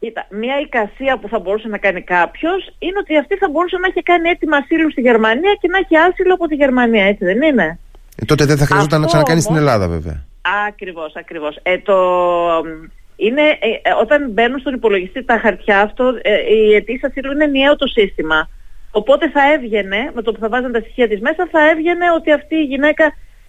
Κοίτα, 0.00 0.26
μια 0.30 0.60
εικασία 0.60 1.18
που 1.18 1.28
θα 1.28 1.38
μπορούσε 1.38 1.68
να 1.68 1.78
κάνει 1.78 2.02
κάποιος 2.02 2.76
είναι 2.78 2.98
ότι 2.98 3.18
αυτή 3.18 3.36
θα 3.36 3.48
μπορούσε 3.50 3.76
να 3.76 3.86
έχει 3.86 4.02
κάνει 4.02 4.28
έτοιμα 4.28 4.56
ασύλου 4.56 4.90
στη 4.90 5.00
Γερμανία 5.00 5.52
και 5.60 5.68
να 5.68 5.78
έχει 5.78 5.96
άσυλο 5.96 6.34
από 6.34 6.46
τη 6.46 6.54
Γερμανία, 6.54 7.04
έτσι 7.04 7.24
δεν 7.24 7.42
είναι; 7.42 7.78
Ε, 8.16 8.24
τότε 8.24 8.44
δεν 8.44 8.56
θα 8.56 8.66
χρειαζόταν 8.66 9.00
να 9.00 9.06
ξανακάνεις 9.06 9.42
στην 9.42 9.56
Ελλάδα, 9.56 9.88
βέβαια. 9.88 10.24
Ακριβώς, 10.68 11.12
ακριβώς. 11.16 11.58
Ε, 11.62 11.78
το, 11.78 11.96
είναι, 13.16 13.42
ε, 13.42 13.68
ε, 13.82 13.92
όταν 14.00 14.30
μπαίνουν 14.30 14.58
στον 14.58 14.74
υπολογιστή 14.74 15.24
τα 15.24 15.38
χαρτιά 15.38 15.80
αυτό, 15.80 16.04
ε, 16.22 16.54
η 16.54 16.74
αιτήση 16.74 17.06
ασύλου 17.06 17.32
είναι 17.32 17.44
ενιαίο 17.44 17.76
το 17.76 17.86
σύστημα. 17.86 18.48
Οπότε 18.90 19.30
θα 19.30 19.52
έβγαινε, 19.52 20.10
με 20.14 20.22
το 20.22 20.32
που 20.32 20.40
θα 20.40 20.48
βάζουν 20.48 20.72
τα 20.72 20.80
στοιχεία 20.80 21.08
της 21.08 21.20
μέσα, 21.20 21.48
θα 21.50 21.70
έβγαινε 21.70 22.06
ότι 22.16 22.32
αυτή 22.32 22.54
η 22.54 22.64
γυναίκα 22.64 23.04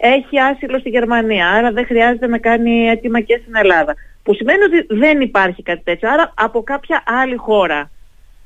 έχει 0.06 0.40
άσυλο 0.40 0.78
στη 0.78 0.88
Γερμανία, 0.88 1.50
άρα 1.50 1.72
δεν 1.72 1.86
χρειάζεται 1.86 2.26
να 2.26 2.38
κάνει 2.38 2.88
αίτημα 2.88 3.20
και 3.20 3.38
στην 3.42 3.56
Ελλάδα. 3.56 3.94
Που 4.22 4.34
σημαίνει 4.34 4.62
ότι 4.62 4.86
δεν 4.88 5.20
υπάρχει 5.20 5.62
κάτι 5.62 5.82
τέτοιο. 5.84 6.10
Άρα 6.10 6.32
από 6.36 6.62
κάποια 6.62 7.02
άλλη 7.06 7.36
χώρα 7.36 7.90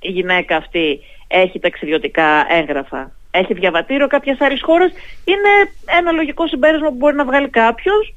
η 0.00 0.10
γυναίκα 0.10 0.56
αυτή 0.56 1.00
έχει 1.28 1.58
ταξιδιωτικά 1.58 2.46
έγγραφα. 2.48 3.10
έχει 3.30 3.54
διαβατήριο 3.54 4.06
κάποιας 4.06 4.40
άλλης 4.40 4.62
χώρας, 4.62 4.90
είναι 5.24 5.70
ένα 5.98 6.10
λογικό 6.12 6.46
συμπέρασμα 6.46 6.88
που 6.88 6.94
μπορεί 6.94 7.16
να 7.16 7.24
βγάλει 7.24 7.48
κάποιος, 7.48 8.14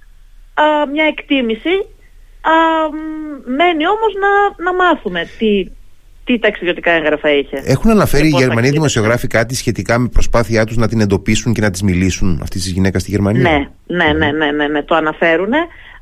μια 0.91 1.05
εκτίμηση. 1.05 1.75
Α, 2.41 2.53
μένει 3.45 3.87
όμως 3.87 4.13
να, 4.23 4.63
να 4.63 4.73
μάθουμε 4.73 5.29
τι, 5.37 5.65
τι 6.23 6.39
ταξιδιωτικά 6.39 6.91
έγγραφα 6.91 7.31
είχε; 7.31 7.61
Έχουν 7.65 7.91
αναφέρει 7.91 8.27
οι 8.27 8.35
Γερμανοί 8.37 8.69
δημοσιογράφοι 8.69 9.27
κάτι 9.27 9.55
σχετικά 9.55 9.97
με 9.97 10.07
προσπάθειά 10.07 10.65
τους 10.65 10.77
να 10.77 10.87
την 10.87 11.01
εντοπίσουν 11.01 11.53
και 11.53 11.61
να 11.61 11.71
τις 11.71 11.81
μιλήσουν 11.81 12.39
αυτής 12.41 12.63
της 12.63 12.71
γυναίκας 12.71 13.01
στη 13.01 13.11
Γερμανία; 13.11 13.41
Ναι, 13.41 13.69
ναι, 13.97 14.13
ναι, 14.13 14.31
ναι, 14.31 14.51
ναι, 14.51 14.67
ναι 14.67 14.83
το 14.83 14.95
αναφέρουν, 14.95 15.51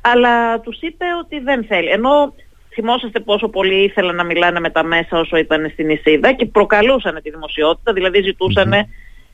αλλά 0.00 0.60
τους 0.60 0.80
είπε 0.80 1.04
ότι 1.24 1.40
δεν 1.40 1.64
θέλει. 1.64 1.88
Ενώ 1.88 2.34
θυμόσαστε 2.72 3.20
πόσο 3.20 3.48
πολύ 3.48 3.84
ήθελαν 3.84 4.16
να 4.16 4.24
μιλάνε 4.24 4.60
με 4.60 4.70
τα 4.70 4.84
μέσα 4.84 5.18
όσο 5.18 5.36
ήταν 5.36 5.70
στην 5.72 5.90
Ισίδα 5.90 6.32
και 6.32 6.46
προκαλούσαν 6.46 7.20
τη 7.22 7.30
δημοσιότητα, 7.30 7.92
δηλαδή 7.92 8.36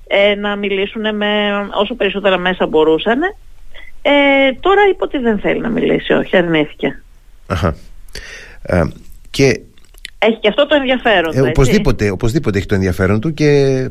ε, 0.07 0.35
να 0.35 0.57
μιλήσουν 0.57 1.17
με 1.17 1.51
όσο 1.75 1.95
περισσότερα 1.95 2.39
μέσα 2.39 2.67
μπορούσαν. 2.67 3.21
Ε, 4.03 4.53
τώρα 4.61 4.81
είπε 4.91 5.05
ότι 5.05 5.19
δεν 5.19 5.39
θέλει 5.39 5.61
να 5.61 5.69
μιλήσει, 5.69 6.13
όχι, 6.13 6.37
αρνήθηκε. 6.37 7.03
Αχα. 7.47 7.77
Ε, 8.63 8.83
και 9.31 9.61
έχει 10.19 10.37
και 10.37 10.49
αυτό 10.49 10.67
το 10.67 10.75
ενδιαφέρον 10.75 11.33
του. 11.33 11.45
Ε, 11.45 11.49
οπωσδήποτε, 11.49 12.11
οπωσδήποτε 12.11 12.59
έχει 12.59 12.67
το 12.67 12.75
ενδιαφέρον 12.75 13.21
του 13.21 13.35
και 13.35 13.47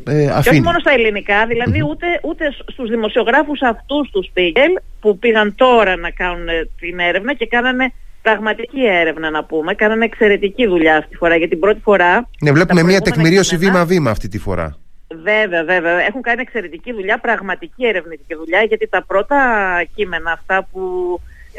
ε, 0.06 0.26
αφήνει. 0.26 0.42
Και 0.42 0.48
όχι 0.48 0.60
μόνο 0.60 0.78
στα 0.78 0.92
ελληνικά, 0.92 1.46
δηλαδή 1.46 1.82
ούτε, 1.82 2.06
ούτε 2.22 2.44
στους 2.66 2.88
δημοσιογράφους 2.88 3.62
αυτούς 3.62 4.10
τους 4.10 4.26
Σπίγκελ 4.26 4.72
που 5.00 5.18
πήγαν 5.18 5.54
τώρα 5.54 5.96
να 5.96 6.10
κάνουν 6.10 6.46
την 6.80 6.98
έρευνα 6.98 7.34
και 7.34 7.46
κάνανε 7.46 7.92
πραγματική 8.22 8.86
έρευνα 8.86 9.30
να 9.30 9.44
πούμε. 9.44 9.74
Κάνανε 9.74 10.04
εξαιρετική 10.04 10.66
δουλειά 10.66 10.96
αυτή 10.96 11.10
τη 11.10 11.16
φορά. 11.16 11.36
Για 11.36 11.48
την 11.48 11.60
πρώτη 11.60 11.80
φορά. 11.80 12.28
Ναι, 12.40 12.52
βλέπουμε 12.52 12.82
μια 12.82 13.00
τεκμηρίωση 13.00 13.56
βήμα-βήμα 13.56 14.10
αυτή 14.10 14.28
τη 14.28 14.38
φορά. 14.38 14.76
Βέβαια, 15.22 15.64
βέβαια. 15.64 16.06
Έχουν 16.06 16.22
κάνει 16.22 16.40
εξαιρετική 16.40 16.92
δουλειά, 16.92 17.18
πραγματική 17.18 17.86
ερευνητική 17.86 18.34
δουλειά, 18.34 18.62
γιατί 18.62 18.88
τα 18.88 19.04
πρώτα 19.06 19.38
κείμενα 19.94 20.32
αυτά 20.32 20.68
που 20.72 20.80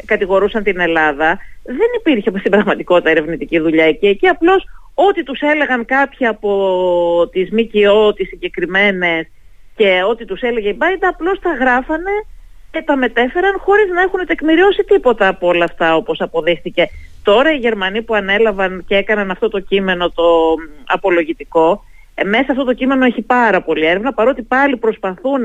κατηγορούσαν 0.04 0.62
την 0.62 0.80
Ελλάδα 0.80 1.38
δεν 1.62 1.90
υπήρχε 1.98 2.38
στην 2.38 2.50
πραγματικότητα 2.50 3.10
ερευνητική 3.10 3.58
δουλειά 3.58 3.84
εκεί. 3.84 4.06
Εκεί 4.06 4.26
απλώς 4.26 4.64
ό,τι 4.94 5.22
τους 5.22 5.40
έλεγαν 5.40 5.84
κάποιοι 5.84 6.26
από 6.26 7.28
τις 7.32 7.50
ΜΚΟ, 7.50 8.12
τις 8.12 8.28
συγκεκριμένες 8.28 9.26
και 9.76 10.02
ό,τι 10.08 10.24
τους 10.24 10.40
έλεγε 10.40 10.68
η 10.68 10.74
Μπάιντα 10.76 11.08
απλώς 11.08 11.40
τα 11.40 11.52
γράφανε 11.52 12.10
και 12.70 12.82
τα 12.82 12.96
μετέφεραν 12.96 13.58
χωρίς 13.58 13.88
να 13.88 14.00
έχουν 14.00 14.26
τεκμηριώσει 14.26 14.84
τίποτα 14.84 15.28
από 15.28 15.46
όλα 15.46 15.64
αυτά 15.64 15.96
όπως 15.96 16.20
αποδείχθηκε. 16.20 16.88
Τώρα 17.22 17.52
οι 17.52 17.56
Γερμανοί 17.56 18.02
που 18.02 18.14
ανέλαβαν 18.14 18.84
και 18.88 18.96
έκαναν 18.96 19.30
αυτό 19.30 19.48
το 19.48 19.60
κείμενο 19.60 20.08
το 20.10 20.54
απολογητικό, 20.86 21.84
ε, 22.14 22.24
μέσα 22.24 22.46
αυτό 22.52 22.64
το 22.64 22.72
κείμενο 22.72 23.04
έχει 23.04 23.22
πάρα 23.22 23.62
πολύ 23.62 23.86
έρευνα 23.86 24.12
παρότι 24.12 24.42
πάλι 24.42 24.76
προσπαθούν 24.76 25.42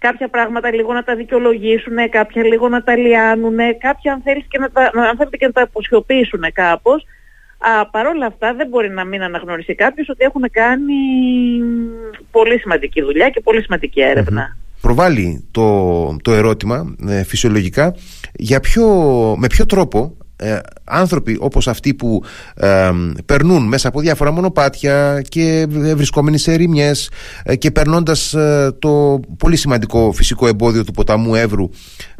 κάποια 0.00 0.28
πράγματα 0.28 0.74
λίγο 0.74 0.92
να 0.92 1.02
τα 1.02 1.14
δικαιολογήσουν, 1.16 1.96
κάποια 2.10 2.42
λίγο 2.44 2.68
να 2.68 2.82
τα 2.82 2.96
λιάνουν, 2.96 3.58
κάποια 3.78 4.12
αν, 4.12 4.20
θέλεις 4.24 4.44
και 4.48 4.58
να 4.58 4.70
τα, 4.70 4.82
αν 4.82 5.16
θέλετε 5.16 5.36
και 5.36 5.46
να 5.46 5.52
τα 5.52 5.62
αποσιωπήσουν 5.62 6.44
κάπως. 6.52 7.06
Α, 7.58 7.90
Παρ' 7.90 8.06
όλα 8.06 8.26
αυτά 8.26 8.54
δεν 8.54 8.68
μπορεί 8.68 8.90
να 8.90 9.04
μην 9.04 9.22
αναγνωριστεί 9.22 9.74
κάποιος 9.74 10.08
ότι 10.08 10.24
έχουν 10.24 10.44
κάνει 10.50 10.94
πολύ 12.30 12.58
σημαντική 12.58 13.02
δουλειά 13.02 13.28
και 13.28 13.40
πολύ 13.40 13.62
σημαντική 13.62 14.00
Προβάλλει 14.80 15.48
το, 15.50 16.16
το 16.22 16.32
ερώτημα 16.32 16.94
ε, 17.08 17.24
φυσιολογικά. 17.24 17.94
Για 18.34 18.60
ποιο, 18.60 18.86
με 19.38 19.46
ποιο 19.46 19.66
τρόπο 19.66 20.16
ε, 20.42 20.58
άνθρωποι 20.84 21.36
όπως 21.40 21.68
αυτοί 21.68 21.94
που 21.94 22.22
ε, 22.54 22.90
περνούν 23.26 23.66
μέσα 23.66 23.88
από 23.88 24.00
διάφορα 24.00 24.30
μονοπάτια 24.30 25.22
και 25.28 25.66
βρισκόμενοι 25.70 26.38
σε 26.38 26.52
ερημιές 26.52 27.10
ε, 27.42 27.56
και 27.56 27.70
περνώντας 27.70 28.34
το 28.78 29.20
πολύ 29.38 29.56
σημαντικό 29.56 30.12
φυσικό 30.12 30.46
εμπόδιο 30.46 30.84
του 30.84 30.92
ποταμού 30.92 31.34
Εύρου 31.34 31.68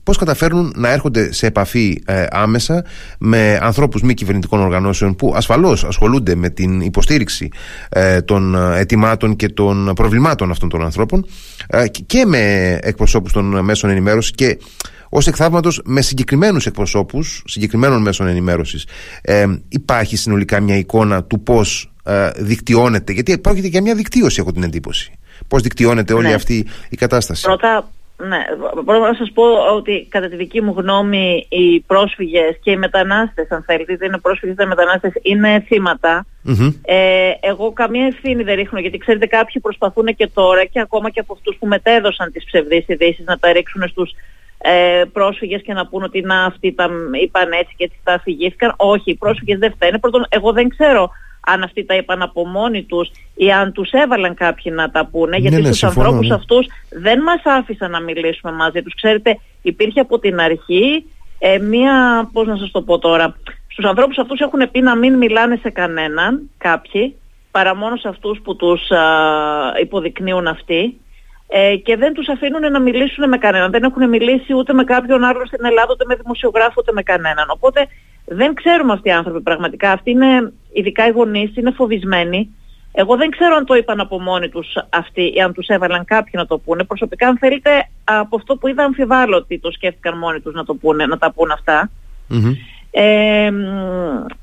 πώς 0.02 0.16
καταφέρνουν 0.16 0.72
να 0.76 0.90
έρχονται 0.90 1.32
σε 1.32 1.46
επαφή 1.46 2.02
άμεσα 2.30 2.84
με 3.18 3.58
ανθρώπους 3.62 4.02
μη 4.02 4.14
κυβερνητικών 4.14 4.60
οργανώσεων 4.60 5.16
που 5.16 5.32
ασφαλώς 5.36 5.84
ασχολούνται 5.84 6.34
με 6.34 6.50
την 6.50 6.80
υποστήριξη 6.80 7.48
των 8.24 8.54
ετοιμάτων 8.74 9.36
και 9.36 9.48
των 9.48 9.92
προβλημάτων 9.94 10.50
αυτών 10.50 10.68
των 10.68 10.82
ανθρώπων 10.84 11.26
και 12.06 12.24
με 12.26 12.74
εκπροσώπους 12.82 13.32
των 13.32 13.64
μέσων 13.64 13.90
ενημέρωσης 13.90 14.30
και 14.30 14.58
ως 15.10 15.26
εκθαύματος 15.26 15.80
με 15.84 16.00
συγκεκριμένους 16.00 16.66
εκπροσώπους 16.66 17.42
συγκεκριμένων 17.46 18.02
μέσων 18.02 18.26
ενημέρωσης. 18.26 18.86
Ε, 19.22 19.44
υπάρχει 19.68 20.16
συνολικά 20.16 20.60
μια 20.60 20.76
εικόνα 20.76 21.24
του 21.24 21.40
πώς 21.42 21.92
ε, 22.04 22.30
δικτυώνεται, 22.36 23.12
γιατί 23.12 23.38
πρόκειται 23.38 23.66
για 23.66 23.82
μια 23.82 23.94
δικτύωση, 23.94 24.40
έχω 24.40 24.52
την 24.52 24.62
εντύπωση. 24.62 25.12
Πώς 25.48 25.62
δικτυώνεται 25.62 26.12
όλη 26.12 26.26
ναι. 26.26 26.34
αυτή 26.34 26.66
η 26.88 26.96
κατάσταση. 26.96 27.42
Πρώτα, 27.46 27.90
ναι, 28.16 28.38
πρώτα 28.84 29.08
να 29.08 29.14
σας 29.14 29.30
πω 29.34 29.42
ότι 29.76 30.06
κατά 30.08 30.28
τη 30.28 30.36
δική 30.36 30.60
μου 30.60 30.74
γνώμη 30.76 31.46
οι 31.48 31.80
πρόσφυγες 31.80 32.58
και 32.62 32.70
οι 32.70 32.76
μετανάστες 32.76 33.50
αν 33.50 33.62
θέλετε, 33.66 33.92
είτε 33.92 34.04
είναι 34.04 34.18
πρόσφυγες 34.18 34.54
είτε 34.54 34.66
μετανάστες 34.66 35.12
είναι 35.22 35.64
Ε, 36.82 37.30
εγώ 37.40 37.72
καμία 37.72 38.06
ευθύνη 38.06 38.42
δεν 38.42 38.54
ρίχνω 38.54 38.80
γιατί 38.80 38.98
ξέρετε 38.98 39.26
κάποιοι 39.26 39.60
προσπαθούν 39.60 40.06
και 40.16 40.26
τώρα 40.34 40.64
και 40.64 40.80
ακόμα 40.80 41.10
και 41.10 41.20
από 41.20 41.32
αυτούς 41.32 41.56
που 41.56 41.66
μετέδωσαν 41.66 42.32
τις 42.32 42.44
ψευδείς 42.44 42.84
ειδήσεις 42.88 43.24
να 43.24 43.38
τα 43.38 43.52
ρίξουν 43.52 43.88
στους 43.88 44.14
ε, 44.62 45.02
πρόσφυγες 45.12 45.62
και 45.62 45.72
να 45.72 45.86
πούν 45.86 46.02
ότι 46.02 46.20
να 46.20 46.44
αυτοί 46.44 46.72
τα 46.72 46.90
είπαν 47.22 47.52
έτσι 47.52 47.74
και 47.76 47.84
έτσι 47.84 47.96
τα 48.04 48.12
αφηγήθηκαν. 48.12 48.74
Όχι, 48.76 49.10
οι 49.10 49.14
πρόσφυγες 49.14 49.58
δεν 49.58 49.72
φταίνε. 49.72 49.98
Πρώτον, 49.98 50.26
εγώ 50.28 50.52
δεν 50.52 50.68
ξέρω 50.68 51.10
αν 51.46 51.62
αυτοί 51.62 51.84
τα 51.84 51.94
είπαν 51.94 52.22
από 52.22 52.46
μόνοι 52.46 52.82
τους 52.82 53.10
ή 53.34 53.52
αν 53.52 53.72
τους 53.72 53.90
έβαλαν 53.90 54.34
κάποιοι 54.34 54.72
να 54.76 54.90
τα 54.90 55.06
πούνε, 55.06 55.36
γιατί 55.36 55.56
ναι, 55.56 55.62
ναι, 55.62 55.66
στους 55.66 55.84
ανθρώπους 55.84 56.28
ναι. 56.28 56.34
αυτούς 56.34 56.66
δεν 56.90 57.20
μας 57.20 57.40
άφησαν 57.44 57.90
να 57.90 58.00
μιλήσουμε 58.00 58.52
μαζί 58.52 58.82
τους. 58.82 58.94
Ξέρετε, 58.94 59.38
υπήρχε 59.62 60.00
από 60.00 60.18
την 60.18 60.40
αρχή 60.40 61.04
ε, 61.38 61.58
μία, 61.58 62.28
πώς 62.32 62.46
να 62.46 62.56
σας 62.56 62.70
το 62.70 62.82
πω 62.82 62.98
τώρα, 62.98 63.36
στους 63.68 63.84
ανθρώπους 63.84 64.18
αυτούς 64.18 64.40
έχουν 64.40 64.70
πει 64.70 64.80
να 64.80 64.96
μην 64.96 65.14
μιλάνε 65.14 65.56
σε 65.56 65.70
κανέναν 65.70 66.50
κάποιοι, 66.58 67.16
παρά 67.50 67.76
μόνο 67.76 67.96
σε 67.96 68.08
αυτούς 68.08 68.40
που 68.40 68.56
τους 68.56 68.90
α, 68.90 69.04
υποδεικνύουν 69.80 70.46
αυτοί 70.46 71.00
ε, 71.52 71.76
και 71.76 71.96
δεν 71.96 72.12
τους 72.12 72.28
αφήνουν 72.28 72.72
να 72.72 72.80
μιλήσουν 72.80 73.28
με 73.28 73.38
κανέναν. 73.38 73.70
Δεν 73.70 73.82
έχουν 73.82 74.08
μιλήσει 74.08 74.54
ούτε 74.54 74.72
με 74.72 74.84
κάποιον 74.84 75.24
άλλο 75.24 75.46
στην 75.46 75.64
Ελλάδα, 75.64 75.88
ούτε 75.90 76.04
με 76.06 76.14
δημοσιογράφο, 76.14 76.74
ούτε 76.76 76.92
με 76.92 77.02
κανέναν. 77.02 77.46
Οπότε 77.48 77.86
δεν 78.24 78.54
ξέρουμε 78.54 78.92
αυτοί 78.92 79.08
οι 79.08 79.12
άνθρωποι 79.12 79.40
πραγματικά. 79.40 79.92
Αυτοί 79.92 80.10
είναι, 80.10 80.52
ειδικά 80.72 81.06
οι 81.06 81.10
γονείς, 81.10 81.56
είναι 81.56 81.70
φοβισμένοι. 81.70 82.54
Εγώ 82.92 83.16
δεν 83.16 83.30
ξέρω 83.30 83.54
αν 83.54 83.64
το 83.64 83.74
είπαν 83.74 84.00
από 84.00 84.20
μόνοι 84.20 84.48
τους 84.48 84.68
αυτοί 84.90 85.32
ή 85.34 85.40
αν 85.40 85.52
τους 85.52 85.66
έβαλαν 85.66 86.04
κάποιοι 86.04 86.32
να 86.34 86.46
το 86.46 86.58
πούνε. 86.58 86.84
Προσωπικά 86.84 87.28
αν 87.28 87.38
θέλετε 87.38 87.70
από 88.04 88.36
αυτό 88.36 88.56
που 88.56 88.68
είδα 88.68 88.84
αμφιβάλλω 88.84 89.36
ότι 89.36 89.58
το 89.58 89.70
σκέφτηκαν 89.70 90.18
μόνοι 90.18 90.40
τους 90.40 90.54
να, 90.54 90.64
το 90.64 90.74
πούνε, 90.74 91.06
να 91.06 91.18
τα 91.18 91.32
πούνε 91.32 91.54
Ε, 92.90 93.50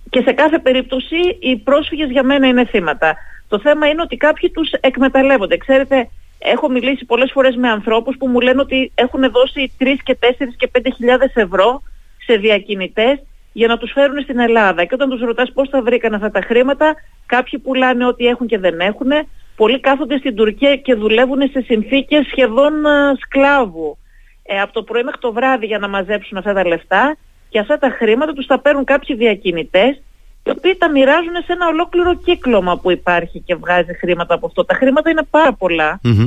και 0.09 0.21
σε 0.25 0.31
κάθε 0.31 0.59
περίπτωση 0.59 1.37
οι 1.39 1.57
πρόσφυγες 1.57 2.09
για 2.09 2.23
μένα 2.23 2.47
είναι 2.47 2.65
θύματα. 2.65 3.15
Το 3.47 3.59
θέμα 3.59 3.87
είναι 3.87 4.01
ότι 4.01 4.17
κάποιοι 4.17 4.49
τους 4.49 4.71
εκμεταλλεύονται. 4.71 5.57
Ξέρετε, 5.57 6.09
Έχω 6.39 6.69
μιλήσει 6.69 7.05
πολλές 7.05 7.31
φορές 7.33 7.55
με 7.55 7.69
ανθρώπους 7.69 8.17
που 8.17 8.27
μου 8.27 8.39
λένε 8.39 8.61
ότι 8.61 8.91
έχουν 8.95 9.31
δώσει 9.31 9.71
3 9.79 9.85
και 10.03 10.17
4 10.21 10.25
και 10.57 10.69
5 10.77 10.81
χιλιάδες 10.95 11.31
ευρώ 11.33 11.81
σε 12.25 12.35
διακινητές 12.35 13.19
για 13.53 13.67
να 13.67 13.77
τους 13.77 13.91
φέρουν 13.91 14.21
στην 14.21 14.39
Ελλάδα. 14.39 14.83
Και 14.83 14.93
όταν 14.93 15.09
τους 15.09 15.21
ρωτάς 15.21 15.51
πώς 15.53 15.69
θα 15.69 15.81
βρήκαν 15.81 16.13
αυτά 16.13 16.31
τα 16.31 16.41
χρήματα, 16.41 16.95
κάποιοι 17.25 17.59
πουλάνε 17.59 18.05
ό,τι 18.05 18.25
έχουν 18.25 18.47
και 18.47 18.57
δεν 18.57 18.79
έχουν. 18.79 19.11
Πολλοί 19.55 19.79
κάθονται 19.79 20.17
στην 20.17 20.35
Τουρκία 20.35 20.75
και 20.75 20.93
δουλεύουν 20.93 21.49
σε 21.51 21.61
συνθήκες 21.61 22.25
σχεδόν 22.25 22.85
ε, 22.85 23.15
σκλάβου. 23.19 23.97
Ε, 24.43 24.61
από 24.61 24.73
το 24.73 24.83
πρωί 24.83 25.03
μέχρι 25.03 25.19
το 25.19 25.33
βράδυ 25.33 25.65
για 25.65 25.79
να 25.79 25.87
μαζέψουν 25.87 26.37
αυτά 26.37 26.53
τα 26.53 26.67
λεφτά 26.67 27.17
και 27.49 27.59
αυτά 27.59 27.77
τα 27.77 27.89
χρήματα 27.89 28.33
τους 28.33 28.45
τα 28.45 28.59
παίρνουν 28.59 28.83
κάποιοι 28.83 29.15
διακινητές 29.15 30.01
οι 30.47 30.49
οποίοι 30.49 30.75
τα 30.75 30.89
μοιράζουν 30.91 31.35
σε 31.45 31.53
ένα 31.53 31.67
ολόκληρο 31.67 32.13
κύκλωμα 32.15 32.77
που 32.77 32.91
υπάρχει 32.91 33.39
και 33.39 33.55
βγάζει 33.55 33.93
χρήματα 33.93 34.33
από 34.33 34.45
αυτό. 34.45 34.65
Τα 34.65 34.75
χρήματα 34.75 35.09
είναι 35.09 35.23
πάρα 35.29 35.57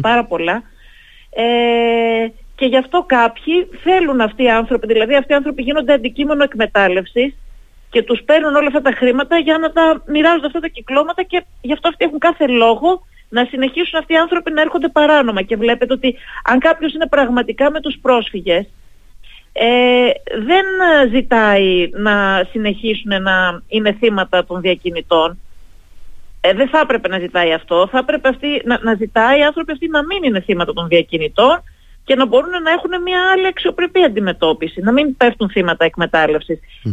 πάρα 0.01 0.25
πολλά. 0.25 0.63
Ε, 1.31 2.27
και 2.55 2.67
γι' 2.67 2.77
αυτό 2.77 3.05
κάποιοι 3.07 3.69
θέλουν 3.83 4.21
αυτοί 4.21 4.43
οι 4.43 4.51
άνθρωποι, 4.51 4.87
δηλαδή 4.87 5.15
αυτοί 5.15 5.33
οι 5.33 5.35
άνθρωποι 5.35 5.63
γίνονται 5.63 5.93
αντικείμενο 5.93 6.43
εκμετάλλευσης 6.43 7.35
και 7.91 8.03
τους 8.03 8.23
παίρνουν 8.23 8.55
όλα 8.55 8.67
αυτά 8.67 8.81
τα 8.81 8.93
χρήματα 8.93 9.39
για 9.39 9.59
να 9.59 9.73
τα 9.73 10.03
μοιράζουν 10.07 10.45
αυτά 10.45 10.61
τα 10.61 10.69
κυκλώματα 10.69 11.23
και 11.23 11.45
γι' 11.61 11.73
αυτό 11.73 11.89
αυτοί 11.89 12.05
έχουν 12.05 12.19
κάθε 12.19 12.47
λόγο 12.47 13.07
να 13.29 13.45
συνεχίσουν 13.45 13.99
αυτοί 13.99 14.13
οι 14.13 14.17
άνθρωποι 14.17 14.53
να 14.53 14.61
έρχονται 14.61 14.89
παράνομα. 14.89 15.43
Και 15.43 15.57
βλέπετε 15.57 15.93
ότι 15.93 16.17
αν 16.45 16.59
κάποιος 16.59 16.95
είναι 16.95 17.07
πραγματικά 17.07 17.71
με 17.71 17.81
τους 17.81 17.99
πρόσφυγες 18.03 18.67
ε, 19.53 20.11
δεν 20.45 20.65
ζητάει 21.13 21.91
να 21.93 22.47
συνεχίσουν 22.51 23.23
να 23.23 23.63
είναι 23.69 23.93
θύματα 23.93 24.45
των 24.45 24.61
διακινητών. 24.61 25.39
Ε, 26.41 26.53
δεν 26.53 26.69
θα 26.69 26.79
έπρεπε 26.79 27.09
να 27.09 27.19
ζητάει 27.19 27.53
αυτό. 27.53 27.89
Θα 27.91 27.99
έπρεπε 27.99 28.29
αυτή, 28.29 28.63
να, 28.65 28.79
να 28.83 28.95
ζητάει 28.95 29.39
οι 29.39 29.43
άνθρωποι 29.43 29.73
αυτοί 29.73 29.89
να 29.89 30.05
μην 30.05 30.23
είναι 30.23 30.41
θύματα 30.41 30.73
των 30.73 30.89
διακινητών 30.89 31.63
και 32.05 32.15
να 32.15 32.27
μπορούν 32.27 32.51
να 32.63 32.71
έχουν 32.71 33.03
μια 33.03 33.21
άλλη 33.33 33.47
αξιοπρεπή 33.47 34.03
αντιμετώπιση, 34.05 34.81
να 34.81 34.93
μην 34.93 35.17
πέφτουν 35.17 35.51
θύματα 35.51 35.91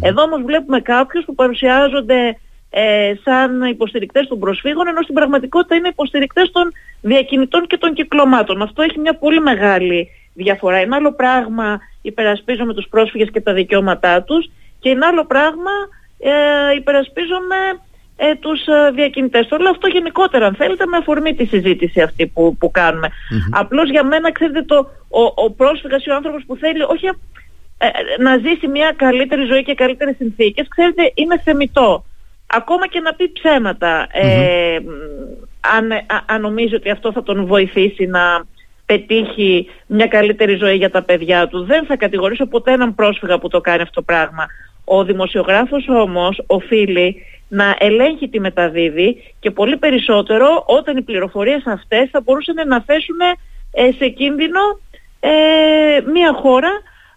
Εδώ 0.01 0.21
όμως 0.21 0.41
βλέπουμε 0.45 0.81
κάποιους 0.81 1.25
που 1.25 1.35
παρουσιάζονται 1.35 2.37
ε, 2.69 3.13
σαν 3.23 3.61
υποστηρικτές 3.61 4.27
των 4.27 4.39
προσφύγων 4.39 4.87
ενώ 4.87 5.01
στην 5.01 5.15
πραγματικότητα 5.15 5.75
είναι 5.75 5.87
υποστηρικτές 5.87 6.51
των 6.51 6.71
διακινητών 7.01 7.67
και 7.67 7.77
των 7.77 7.93
κυκλωμάτων. 7.93 8.61
Αυτό 8.61 8.81
έχει 8.81 8.99
μια 8.99 9.17
πολύ 9.17 9.39
μεγάλη 9.39 10.09
διαφορά. 10.43 10.79
Είναι 10.81 10.95
άλλο 10.95 11.13
πράγμα 11.13 11.79
υπερασπίζομαι 12.01 12.73
τους 12.73 12.87
πρόσφυγες 12.89 13.29
και 13.31 13.41
τα 13.41 13.53
δικαιώματά 13.53 14.23
τους 14.23 14.49
και 14.79 14.89
είναι 14.89 15.05
άλλο 15.05 15.25
πράγμα 15.25 15.71
ε, 16.19 16.75
υπερασπίζομαι 16.75 17.55
ε, 18.17 18.35
τους 18.35 18.65
ε, 18.65 18.91
διακινητές. 18.91 19.47
Το 19.47 19.57
λέω 19.57 19.71
αυτό 19.71 19.87
γενικότερα 19.87 20.45
αν 20.45 20.55
θέλετε 20.55 20.85
με 20.85 20.97
αφορμή 20.97 21.35
τη 21.35 21.45
συζήτηση 21.45 22.01
αυτή 22.01 22.27
που, 22.27 22.57
που 22.57 22.71
κάνουμε. 22.71 23.09
Απλώς 23.51 23.89
για 23.89 24.03
μένα 24.03 24.31
ξέρετε 24.31 24.61
το, 24.61 24.77
ο, 25.09 25.21
ο 25.45 25.51
πρόσφυγας 25.51 26.05
ή 26.05 26.09
ο 26.09 26.15
άνθρωπος 26.15 26.43
που 26.47 26.55
θέλει 26.55 26.81
όχι 26.81 27.05
ε, 27.77 27.87
να 28.21 28.37
ζήσει 28.37 28.67
μια 28.67 28.93
καλύτερη 28.95 29.45
ζωή 29.45 29.63
και 29.63 29.73
καλύτερες 29.73 30.15
συνθήκες 30.15 30.67
ξέρετε 30.67 31.11
είναι 31.13 31.41
θεμητό. 31.43 32.05
Ακόμα 32.47 32.87
και 32.87 32.99
να 32.99 33.13
πει 33.13 33.31
ψέματα 33.31 34.07
ε, 34.11 34.77
αν, 35.75 35.91
αν 36.25 36.41
νομίζει 36.41 36.75
ότι 36.75 36.89
αυτό 36.89 37.11
θα 37.11 37.23
τον 37.23 37.45
βοηθήσει 37.45 38.05
να 38.05 38.21
πετύχει 38.87 39.69
μια 39.87 40.07
καλύτερη 40.07 40.55
ζωή 40.55 40.75
για 40.75 40.89
τα 40.89 41.01
παιδιά 41.03 41.47
του. 41.47 41.63
Δεν 41.63 41.85
θα 41.85 41.95
κατηγορήσω 41.95 42.45
ποτέ 42.45 42.71
έναν 42.71 42.95
πρόσφυγα 42.95 43.39
που 43.39 43.47
το 43.47 43.61
κάνει 43.61 43.81
αυτό 43.81 43.93
το 43.93 44.01
πράγμα. 44.01 44.45
Ο 44.83 45.03
δημοσιογράφος 45.03 45.87
όμως 45.87 46.43
οφείλει 46.47 47.15
να 47.47 47.75
ελέγχει 47.79 48.29
τη 48.29 48.39
μεταδίδει 48.39 49.23
και 49.39 49.51
πολύ 49.51 49.77
περισσότερο 49.77 50.63
όταν 50.65 50.97
οι 50.97 51.01
πληροφορίες 51.01 51.63
αυτές 51.65 52.09
θα 52.11 52.21
μπορούσαν 52.21 52.67
να 52.67 52.81
θέσουν 52.81 53.19
ε, 53.71 53.91
σε 53.97 54.07
κίνδυνο 54.07 54.61
ε, 55.19 55.29
μια 56.11 56.33
χώρα 56.33 56.71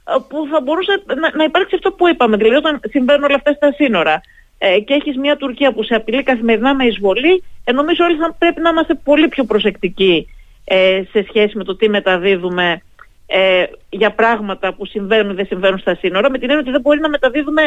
ε, 0.05 0.13
που 0.29 0.49
θα 0.51 0.61
μπορούσε 0.61 1.03
να, 1.07 1.37
να 1.37 1.45
υπάρξει 1.45 1.75
αυτό 1.75 1.93
που 1.93 2.09
είπαμε, 2.09 2.37
δηλαδή 2.37 2.57
όταν 2.57 2.81
συμβαίνουν 2.91 3.25
όλα 3.25 3.35
αυτά 3.35 3.53
στα 3.53 3.73
σύνορα 3.73 4.21
ε, 4.59 4.81
και 4.81 4.95
έχεις 4.95 5.17
μια 5.17 5.37
Τουρκία 5.37 5.73
που 5.73 5.83
σε 5.83 5.95
απειλεί 5.95 6.23
καθημερινά 6.23 6.75
με 6.75 6.85
εισβολή, 6.85 7.43
ε, 7.65 7.73
νομίζω 7.73 8.05
όλοι 8.05 8.17
θα 8.17 8.35
πρέπει 8.39 8.61
να 8.61 8.69
είμαστε 8.69 8.95
πολύ 8.95 9.29
πιο 9.29 9.45
προσεκτικοί 9.45 10.29
ε, 10.73 11.03
σε 11.11 11.25
σχέση 11.29 11.57
με 11.57 11.65
το 11.65 11.77
τι 11.77 11.89
μεταδίδουμε 11.89 12.83
ε, 13.27 13.65
για 13.91 14.11
πράγματα 14.11 14.75
που 14.75 14.87
συμβαίνουν 14.87 15.33
ή 15.33 15.35
δεν 15.35 15.47
συμβαίνουν 15.47 15.79
στα 15.79 15.95
σύνορα, 15.95 16.31
με 16.31 16.39
την 16.39 16.49
έννοια 16.49 16.63
ότι 16.63 16.71
δεν 16.71 16.81
μπορεί 16.81 17.01
να 17.01 17.09
μεταδίδουμε 17.09 17.63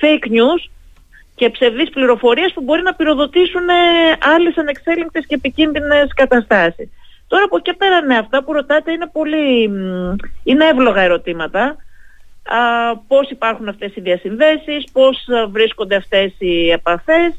fake 0.00 0.26
news 0.26 0.70
και 1.34 1.50
ψευδείς 1.50 1.90
πληροφορίες 1.90 2.52
που 2.52 2.62
μπορεί 2.62 2.82
να 2.82 2.94
πυροδοτήσουν 2.94 3.68
ε, 3.68 3.72
άλλες 4.34 4.56
ανεξέλεγκτες 4.56 5.26
και 5.26 5.34
επικίνδυνες 5.34 6.14
καταστάσεις. 6.14 6.88
Τώρα 7.26 7.44
από 7.44 7.56
εκεί 7.56 7.74
πέρα 7.74 8.00
ναι, 8.00 8.16
αυτά 8.16 8.44
που 8.44 8.52
ρωτάτε 8.52 8.92
είναι 8.92 9.10
πολύ, 9.12 9.62
είναι 10.42 10.64
εύλογα 10.72 11.00
ερωτήματα. 11.02 11.76
Α, 12.44 12.96
πώς 13.08 13.30
υπάρχουν 13.30 13.68
αυτές 13.68 13.96
οι 13.96 14.00
διασυνδέσεις, 14.00 14.84
πώς 14.92 15.26
βρίσκονται 15.48 15.96
αυτές 15.96 16.34
οι 16.38 16.70
επαφές. 16.70 17.34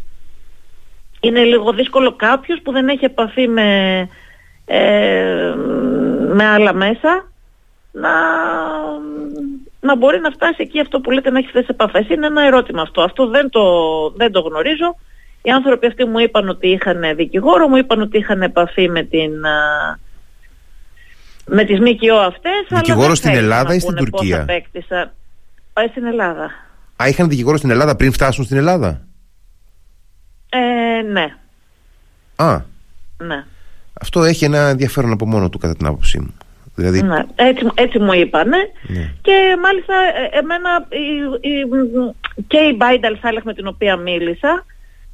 Είναι 1.22 1.44
λίγο 1.44 1.74
δύσκολο 1.74 2.16
κάποιος 2.16 2.60
που 2.64 2.72
δεν 2.72 2.88
έχει 2.88 3.06
επαφή 3.06 3.48
με, 3.48 4.10
ε, 4.72 5.54
με 6.34 6.46
άλλα 6.46 6.74
μέσα 6.74 7.32
να, 7.92 8.10
να 9.80 9.98
μπορεί 9.98 10.20
να 10.20 10.30
φτάσει 10.30 10.56
εκεί 10.58 10.80
αυτό 10.80 11.00
που 11.00 11.12
λέτε 11.12 11.30
να 11.30 11.38
έχει 11.38 11.48
αυτές 11.48 11.66
τις 11.66 11.70
επαφές. 11.70 12.10
Είναι 12.10 12.26
ένα 12.26 12.46
ερώτημα 12.46 12.82
αυτό. 12.82 13.02
Αυτό 13.02 13.28
δεν 13.28 13.50
το, 13.50 13.62
δεν 14.16 14.32
το 14.32 14.40
γνωρίζω. 14.40 14.96
Οι 15.42 15.50
άνθρωποι 15.50 15.88
αυτοί 15.88 16.06
μου 16.06 16.20
είπαν 16.20 16.50
ότι 16.50 16.68
είχαν 16.68 17.16
δικηγόρο, 17.16 17.68
μου 17.68 17.76
είπαν 17.76 18.02
ότι 18.02 18.18
είχαν 18.18 18.42
επαφή 18.42 18.90
με 18.90 19.04
την 19.04 19.32
με 21.46 21.64
τις 21.64 21.80
ΜΚΟ 21.80 22.16
αυτές. 22.16 22.68
Δικηγόρο 22.70 23.16
στην 23.16 23.36
Ελλάδα 23.36 23.74
ή 23.74 23.80
στην 23.80 23.96
Τουρκία; 23.96 24.46
Πάει 25.74 25.88
στην 25.88 26.06
Ελλάδα. 26.06 26.52
Α, 27.04 27.08
είχαν 27.08 27.30
δικηγόρο 27.30 27.58
στην 27.58 27.70
Ελλάδα 27.70 27.96
πριν 27.96 28.14
φτάσουν 28.14 28.44
στην 28.44 28.58
Ελλάδα; 28.58 29.02
Ε, 30.50 31.02
ναι. 31.02 31.36
Α. 32.36 32.62
Ναι. 33.18 33.46
Αυτό 34.02 34.24
έχει 34.24 34.46
ένα 34.46 34.58
ενδιαφέρον 34.58 35.12
από 35.12 35.26
μόνο 35.26 35.50
του 35.50 35.58
κατά 35.58 35.76
την 35.76 35.86
άποψή 35.86 36.20
μου. 36.20 36.34
Δηλαδή... 36.76 37.02
Ναι, 37.02 37.24
έτσι, 37.36 37.68
έτσι 37.74 38.00
μου 38.00 38.14
είπανε 38.14 38.58
ναι. 38.88 39.12
και 39.22 39.58
μάλιστα 39.64 39.94
ε, 40.34 40.38
εμένα 40.38 40.88
η, 40.90 41.50
η, 41.50 41.54
και 42.48 42.58
η 42.58 42.76
Μπάινταλ 42.78 43.18
Σάλεχ 43.22 43.44
με 43.44 43.54
την 43.54 43.68
οποία 43.68 43.96
μίλησα 43.96 44.66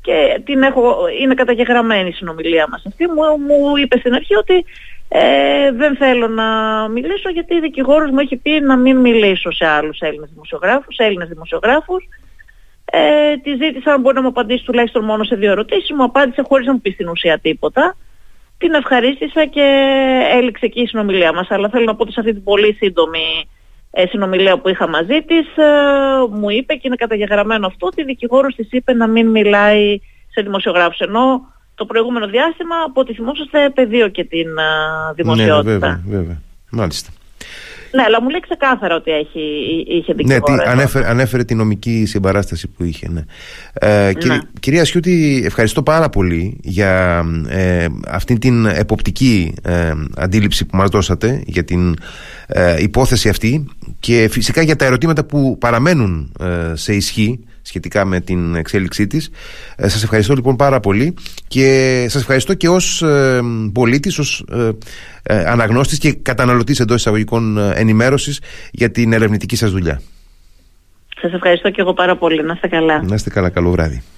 και 0.02 0.42
την 0.46 0.62
έχω, 0.62 0.96
είναι 1.22 1.34
καταγεγραμμένη 1.34 2.10
η 2.10 2.12
συνομιλία 2.12 2.68
μας 2.70 2.84
αυτή 2.88 3.06
μου, 3.08 3.22
μου 3.48 3.78
είπε 3.78 3.98
στην 3.98 4.14
αρχή 4.14 4.36
ότι 4.36 4.66
ε, 5.08 5.72
δεν 5.72 5.96
θέλω 5.96 6.28
να 6.28 6.48
μιλήσω 6.88 7.30
γιατί 7.30 7.56
η 7.56 7.60
δικηγόρος 7.60 8.10
μου 8.10 8.20
έχει 8.20 8.36
πει 8.36 8.52
να 8.62 8.78
μην 8.78 8.98
μιλήσω 8.98 9.52
σε 9.52 9.66
άλλους 9.66 10.00
Έλληνες 10.00 10.30
δημοσιογράφους, 10.30 10.98
Έλληνες 10.98 11.28
δημοσιογράφους 11.28 12.08
ε, 12.86 13.38
τη 13.44 13.50
ζήτησα 13.50 13.94
αν 13.94 14.02
μπορεί 14.02 14.16
να 14.16 14.22
μου 14.22 14.28
απαντήσει 14.28 14.64
τουλάχιστον 14.64 15.04
μόνο 15.04 15.24
σε 15.24 15.36
δύο 15.36 15.52
ερωτήσεις 15.52 15.92
μου 15.98 16.04
απάντησε 16.04 16.42
χωρίς 16.48 16.66
να 16.66 16.74
μου 16.74 16.82
πει 16.82 16.92
στην 16.92 17.08
ουσία 17.08 17.40
τίποτα 17.40 17.96
την 18.58 18.74
ευχαρίστησα 18.74 19.46
και 19.46 19.66
έληξε 20.32 20.66
εκεί 20.66 20.82
η 20.82 20.88
συνομιλία 20.88 21.34
μας. 21.34 21.48
Αλλά 21.50 21.70
θέλω 21.70 21.86
να 21.86 21.96
πω 21.96 22.04
ότι 22.04 22.12
σε 22.12 22.20
αυτή 22.20 22.34
την 22.34 22.44
πολύ 22.44 22.74
σύντομη 22.74 23.50
ε, 23.92 24.06
συνομιλία 24.08 24.60
που 24.60 24.70
είχα 24.70 24.88
μαζί 24.88 25.22
της 25.22 25.58
ε, 25.58 25.68
μου 26.32 26.50
είπε 26.50 26.74
και 26.74 26.82
είναι 26.84 26.96
καταγεγραμμένο 26.96 27.68
αυτό 27.68 27.88
ότι 27.88 28.02
η 28.02 28.06
δικηγόρος 28.06 28.56
της 28.56 28.68
είπε 28.72 28.94
να 28.94 29.08
μην 29.08 29.28
μιλάει 29.28 30.00
σε 30.32 30.42
δημοσιογράφους. 30.42 31.00
Ενώ 31.00 31.54
το 31.76 31.86
προηγούμενο 31.86 32.28
διάστημα 32.28 32.76
από 32.86 33.02
ό,τι 33.02 33.14
θυμόσαστε 33.14 33.70
πεδίο 33.70 34.08
και 34.08 34.24
την 34.24 34.48
uh, 34.48 35.16
δημοσιότητα. 35.16 35.62
Ναι, 35.64 35.72
βέβαια, 35.72 36.02
βέβαια. 36.06 36.42
Μάλιστα. 36.72 37.12
Ναι, 37.96 38.04
αλλά 38.04 38.22
μου 38.22 38.30
λέει 38.30 38.40
ξεκάθαρα 38.40 38.96
ότι 38.96 39.12
έχει, 39.12 39.40
είχε 39.88 40.14
δικηγόρο. 40.14 40.54
Ναι, 40.54 40.64
τι, 40.64 40.70
ανέφερε, 40.70 41.10
ανέφερε 41.10 41.44
τη 41.44 41.56
νομική 41.56 42.06
συμπαράσταση 42.06 42.68
που 42.68 42.84
είχε. 42.84 43.08
Ναι. 43.10 43.24
Ε, 43.74 44.12
ναι. 44.26 44.40
Κυρία 44.60 44.86
Σιούτη, 44.86 45.44
ευχαριστώ 45.46 45.84
πάρα 45.84 46.10
πολύ 46.10 46.58
για 46.62 47.24
ε, 47.48 47.86
αυτή 48.08 48.38
την 48.38 48.66
εποπτική 48.66 49.54
ε, 49.64 49.92
αντίληψη 50.16 50.66
που 50.66 50.78
μας 50.78 50.90
δώσατε 50.90 51.44
για 51.46 51.64
την 51.64 51.96
ε, 52.48 52.82
υπόθεση 52.82 53.30
αυτή 53.30 53.66
και 54.00 54.28
φυσικά 54.32 54.62
για 54.62 54.76
τα 54.76 54.86
ερωτήματα 54.86 55.26
που 55.26 55.58
παραμένουν 55.58 56.32
ε, 56.40 56.76
σε 56.76 56.94
ισχύ 56.94 57.40
σχετικά 57.76 58.06
με 58.06 58.20
την 58.20 58.56
εξέλιξή 58.56 59.08
της. 59.08 59.30
Ε, 59.76 59.88
σας 59.88 60.04
ευχαριστώ 60.04 60.34
λοιπόν 60.34 60.56
πάρα 60.56 60.80
πολύ 60.80 61.14
και 61.48 61.68
σας 62.10 62.22
ευχαριστώ 62.22 62.54
και 62.54 62.70
ως 62.70 63.02
ε, 63.02 63.42
πολίτης, 63.74 64.20
ως 64.20 64.46
ε, 64.52 64.70
ε, 65.24 65.46
αναγνώστης 65.46 65.98
και 65.98 66.14
καταναλωτής 66.14 66.80
εντός 66.80 66.98
εισαγωγικών 66.98 67.58
ε, 67.58 67.74
ενημέρωσης 67.76 68.42
για 68.72 68.92
την 68.92 69.14
ερευνητική 69.14 69.56
σας 69.56 69.72
δουλειά. 69.72 70.02
Σας 71.22 71.34
ευχαριστώ 71.34 71.70
και 71.70 71.82
εγώ 71.82 71.94
πάρα 71.94 72.16
πολύ. 72.18 72.44
Να 72.44 72.54
είστε 72.54 72.68
καλά. 72.68 73.04
Να 73.04 73.16
είστε 73.16 73.30
καλά. 73.30 73.50
Καλό 73.50 73.72
βράδυ. 73.72 74.04